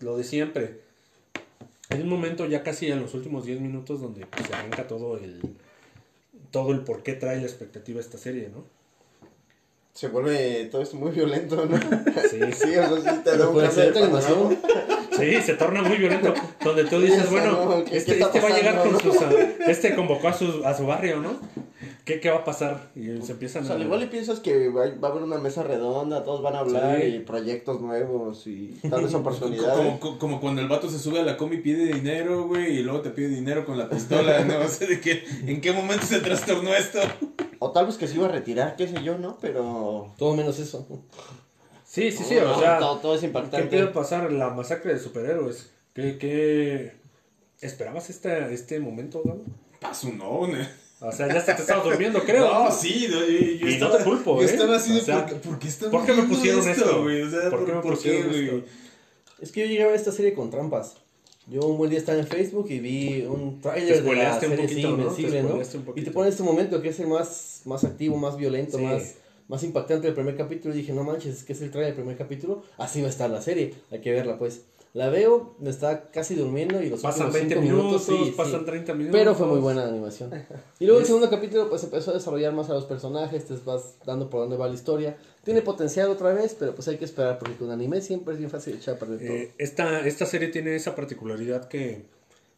[0.00, 0.83] Lo de siempre.
[1.90, 5.16] Hay un momento ya casi en los últimos 10 minutos donde pues, se arranca todo
[5.18, 5.40] el
[6.50, 8.64] todo el por qué trae la expectativa esta serie, ¿no?
[9.92, 11.76] Se vuelve todo esto muy violento, ¿no?
[12.30, 13.92] Sí, Sí, o sea, sí te da un cambio.
[15.16, 16.34] Sí, se torna muy violento.
[16.64, 19.16] Donde tú dices, bueno, no, ¿qué- este, este va a llegar con sus.
[19.68, 21.38] Este convocó a su, a su barrio, ¿no?
[22.04, 22.90] ¿Qué, ¿Qué va a pasar?
[22.94, 23.78] Y se empiezan O sea, a.
[23.78, 27.00] igual y piensas que va, va a haber una mesa redonda, todos van a hablar
[27.00, 27.06] Sí.
[27.06, 29.98] y proyectos nuevos y Como, oportunidades.
[30.00, 32.82] como, como cuando el vato se sube a la combi y pide dinero, güey, y
[32.82, 34.68] luego te pide dinero con la pistola, ¿no?
[34.68, 36.98] Sea, de que, ¿en qué momento se trastornó esto?
[37.58, 39.38] O tal vez que se iba a retirar, qué sé yo, ¿no?
[39.40, 40.12] Pero...
[40.18, 40.86] Todo menos eso.
[41.86, 42.36] Sí, sí, sí.
[42.36, 43.68] O sea, todo, todo es ¿qué impactante.
[43.68, 44.30] puede pasar?
[44.30, 45.70] La masacre de superhéroes.
[45.94, 46.92] ¿Qué, qué...
[47.62, 49.42] ¿Esperabas este, este momento, Gabo?
[49.80, 50.83] Paso, no, ¿no?
[51.06, 52.44] O sea, ya se te estaba durmiendo, creo.
[52.64, 54.50] No, sí, no, yo, yo Y estaba, no te culpo, yo ¿eh?
[54.50, 57.02] estaba así de, O sea, ¿por, qué- ¿por qué estamos ¿por qué me pusieron esto?
[57.02, 57.22] güey?
[57.22, 58.44] O sea, ¿Por qué me pusieron güey?
[58.46, 58.62] esto?
[59.40, 60.94] Es que yo llegué a ver esta serie con trampas.
[61.46, 64.56] Yo un buen día estaba en Facebook y vi un Te tráiler de la serie
[64.56, 64.90] poquito, sí, ¿no?
[64.90, 65.60] Invencible, ¿no?
[65.94, 68.84] Y te pone este momento que es el más, más activo, más violento, Sí.
[68.84, 69.14] más,
[69.48, 70.72] más impactante del primer capítulo.
[70.74, 72.62] Y dije, no manches, es que es el tráiler del primer capítulo.
[72.78, 74.62] Así va a estar la serie, hay que verla pues.
[74.94, 78.30] La veo, me está casi durmiendo y los Pasan últimos 20 cinco minutos, minutos, sí,
[78.30, 78.36] sí.
[78.36, 79.20] pasan 30 minutos.
[79.20, 80.30] Pero fue muy buena la animación.
[80.78, 83.96] Y luego el segundo capítulo pues empezó a desarrollar más a los personajes, te vas
[84.06, 85.16] dando por dónde va la historia.
[85.42, 88.50] Tiene potencial otra vez, pero pues hay que esperar porque con anime siempre es bien
[88.50, 89.36] fácil echar a perder todo.
[89.36, 92.04] Eh, esta, esta serie tiene esa particularidad que,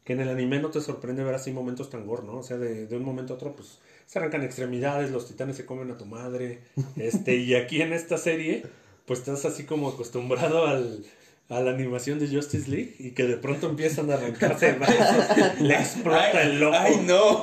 [0.04, 2.40] que en el anime no te sorprende ver así momentos tan gore, ¿no?
[2.40, 5.64] O sea, de, de un momento a otro, pues se arrancan extremidades, los titanes se
[5.64, 6.60] comen a tu madre.
[6.96, 8.62] Este, y aquí en esta serie,
[9.06, 11.02] pues estás así como acostumbrado al,
[11.48, 15.74] a la animación de Justice League y que de pronto empiezan a arrancarse brazos, le
[15.74, 16.76] explota el loco.
[16.78, 17.42] Ay, no.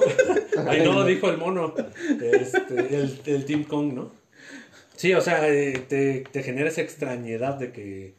[0.68, 1.74] Ay, no, dijo el mono.
[2.22, 4.12] Este, el, el Team Kong, ¿no?
[4.96, 8.14] Sí, o sea, eh, te, te genera esa extrañedad de que,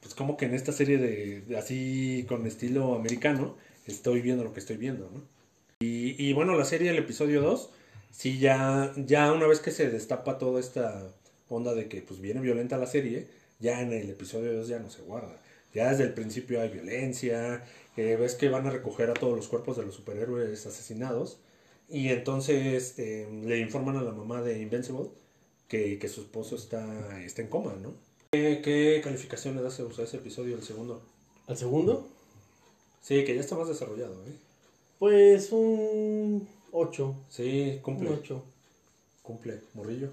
[0.00, 3.54] pues como que en esta serie de, de así con estilo americano,
[3.86, 5.22] estoy viendo lo que estoy viendo, ¿no?
[5.80, 7.70] Y, y bueno, la serie, el episodio 2,
[8.10, 11.06] sí, ya, ya una vez que se destapa toda esta
[11.48, 13.28] onda de que pues viene violenta la serie,
[13.58, 15.40] ya en el episodio 2 ya no se guarda.
[15.74, 17.64] Ya desde el principio hay violencia,
[17.96, 21.38] eh, ves que van a recoger a todos los cuerpos de los superhéroes asesinados.
[21.88, 25.08] Y entonces eh, le informan a la mamá de Invincible
[25.68, 27.94] que, que su esposo está, está en coma, ¿no?
[28.32, 31.02] ¿Qué, qué calificación le das a ese episodio, el segundo?
[31.46, 32.08] ¿Al segundo?
[33.00, 34.32] Sí, que ya está más desarrollado, ¿eh?
[34.98, 37.14] Pues un 8.
[37.30, 38.44] Sí, Un cumple, 8.
[39.22, 40.10] cumple, morrillo.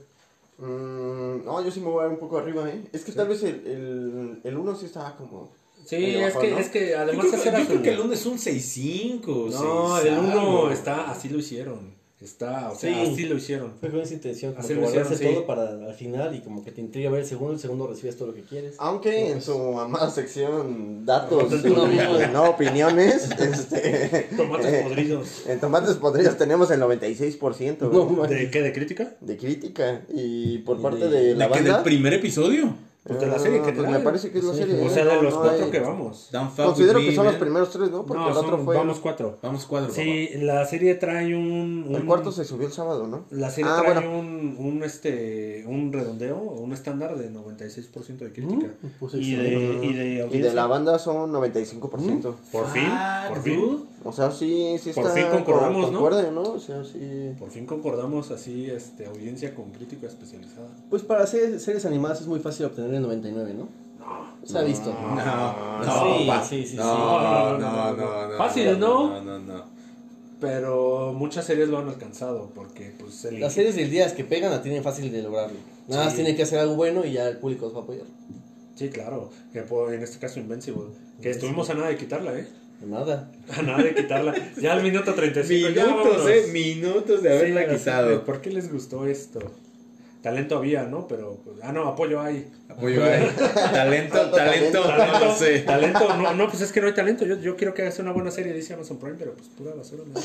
[0.58, 2.84] Mm, no, yo sí me voy a ver un poco arriba, ¿eh?
[2.94, 5.52] Es que tal vez el, el, el uno sí estaba como...
[5.86, 6.58] Sí, es que, ¿no?
[6.58, 9.52] es que Yo además creo, yo creo que el 1 es un 6-5.
[9.52, 11.95] No, el 1 está, así lo hicieron.
[12.26, 13.12] Está, o sea, Sí.
[13.12, 13.74] así lo hicieron.
[13.80, 15.34] Fue con esa intención, como Así que lo hicieron, guardarse sí.
[15.36, 18.18] todo para al final y como que te intriga ver el segundo, el segundo recibes
[18.18, 18.74] todo lo que quieres.
[18.80, 22.18] Aunque en Pues- su amada sección datos no mismo.
[22.34, 25.44] no opiniones, este, Tomates podridos.
[25.48, 28.06] en tomates podridos tenemos el 96% No, ¿no?
[28.10, 28.40] manches.
[28.40, 28.62] ¿De qué?
[28.64, 29.14] ¿De crítica?
[29.22, 31.74] de crítica y por Y parte de- de, la ¿De que banda.
[31.76, 32.74] del primer episodio?
[33.08, 34.60] Pues de la serie Ah, pues me parece que es la Sí.
[34.62, 34.84] serie.
[34.84, 36.30] O sea, de No, los no cuatro hay- que vamos.
[36.56, 38.04] Considero que Me, son los primeros tres, ¿no?
[38.04, 38.76] Porque No, el otro son- fue.
[38.76, 39.38] vamos cuatro.
[39.44, 39.92] Vamos cuadro.
[39.94, 41.86] Sí, la serie trae un...
[41.92, 43.26] El cuarto se subió el sábado, ¿no?
[43.30, 44.20] La serie Ah, trae bueno.
[44.20, 48.68] un, un, este, un redondeo, un estándar de 96% de crítica.
[48.82, 52.36] Mm, pues y, de, y de Y de la banda son 95%.
[52.52, 53.52] Por fin, Ah, por dude.
[53.56, 53.86] fin.
[54.08, 55.16] O sea, sí, sí Por está.
[55.16, 56.00] fin concordamos, con- ¿no?
[56.00, 56.42] concuerde, ¿no?
[56.44, 57.32] O sea, sí.
[57.40, 60.68] Por fin concordamos así, este, audiencia con crítica especializada.
[60.92, 63.68] Pues para series, series animadas es muy fácil obtener el 99, ¿no?
[64.46, 64.94] Se ha visto.
[64.94, 65.16] No,
[65.84, 66.76] no, Sí, pa- sí, sí.
[66.78, 68.38] No, no, no, no.
[68.38, 69.10] Fácil, ¿no?
[69.10, 69.64] No, no, no.
[70.40, 74.52] Pero muchas series lo han alcanzado porque pues el Las series del día que pegan
[74.52, 75.58] la tienen fácil de lograrlo.
[75.88, 76.18] Nada más Sí.
[76.18, 78.06] tienen que hacer algo bueno y ya el público los va a apoyar.
[78.76, 79.32] Sí, claro.
[79.54, 80.90] Que en este caso Invincible.
[81.22, 82.48] Que estuvimos a nada de quitarla, ¿eh?
[82.86, 83.32] Nada.
[83.58, 84.34] A nada de quitarla.
[84.58, 85.70] Ya al minuto 35.
[85.70, 88.24] ya Minutos, eh, minutos de haberla Sí, quitado.
[88.24, 89.40] ¿Por qué les gustó esto?
[90.22, 91.08] Talento había, ¿no?
[91.08, 92.48] Pero, pues, ah, no, apoyo hay.
[92.68, 93.28] Apoyo ahí.
[93.38, 95.20] Talento, talento, talento.
[95.20, 95.60] no lo sé.
[95.60, 97.26] Talento, no, no, pues es que no hay talento.
[97.26, 100.04] Yo, yo quiero que hagas una buena serie, dice Amazon Prime, pero pues pura basura.
[100.06, 100.20] ¿no?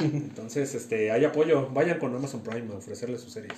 [0.00, 1.68] Entonces, este, hay apoyo.
[1.72, 3.54] Vayan con Amazon Prime a ofrecerle sus series.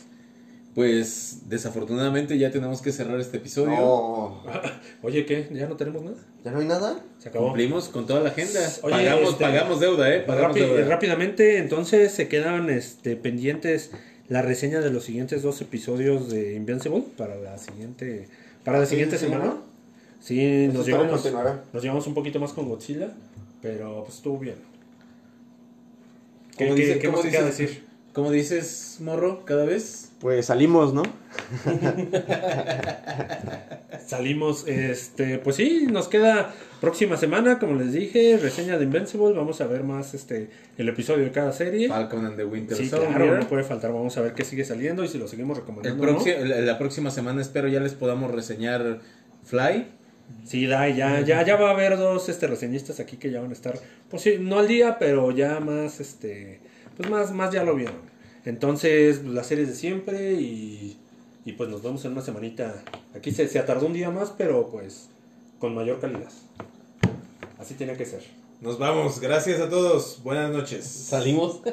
[0.75, 3.73] Pues desafortunadamente ya tenemos que cerrar este episodio.
[3.77, 4.43] No.
[5.03, 5.47] Oye, ¿qué?
[5.53, 6.17] ¿Ya no tenemos nada?
[6.45, 6.99] ¿Ya no hay nada?
[7.19, 7.47] Se acabó.
[7.49, 8.61] Cumplimos con toda la agenda.
[8.83, 10.21] Oye, pagamos, este, pagamos deuda, eh.
[10.21, 10.87] Pagamos Rápi- deuda.
[10.89, 13.91] rápidamente, entonces se quedan este, pendientes
[14.29, 18.29] la reseña de los siguientes dos episodios de Invincible para la siguiente
[18.65, 19.57] para la Sí, siguiente sí, semana.
[20.21, 21.23] Sí, nos llevamos,
[21.73, 23.13] nos llevamos un poquito más con Godzilla,
[23.61, 24.55] pero pues estuvo bien.
[26.57, 27.85] ¿Qué, ¿Cómo qué- dice- qué cómo más te queda decir?
[28.13, 30.11] ¿Cómo dices, morro, cada vez?
[30.21, 31.03] Pues salimos, ¿no?
[34.07, 39.61] Salimos, este, pues sí, nos queda próxima semana, como les dije, reseña de Invincible, vamos
[39.61, 41.89] a ver más este el episodio de cada serie.
[41.89, 43.15] Falcon and the Winter Sí, Soldier.
[43.15, 46.05] claro, no puede faltar, vamos a ver qué sigue saliendo y si lo seguimos recomendando.
[46.05, 46.21] no.
[46.45, 49.01] la, la próxima semana espero ya les podamos reseñar
[49.45, 49.87] Fly.
[50.45, 53.51] Sí, Dai, ya, ya, ya va a haber dos este, reseñistas aquí que ya van
[53.51, 53.75] a estar,
[54.11, 56.61] pues sí, no al día, pero ya más, este,
[56.97, 57.97] pues más, más ya lo vieron.
[58.45, 60.97] Entonces, pues, las series de siempre y,
[61.45, 62.83] y pues nos vemos en una semanita.
[63.15, 65.09] Aquí se, se atardó un día más, pero pues
[65.59, 66.31] con mayor calidad.
[67.59, 68.23] Así tiene que ser.
[68.61, 69.21] Nos vamos.
[69.21, 70.21] Gracias a todos.
[70.23, 70.85] Buenas noches.
[70.85, 71.61] Salimos.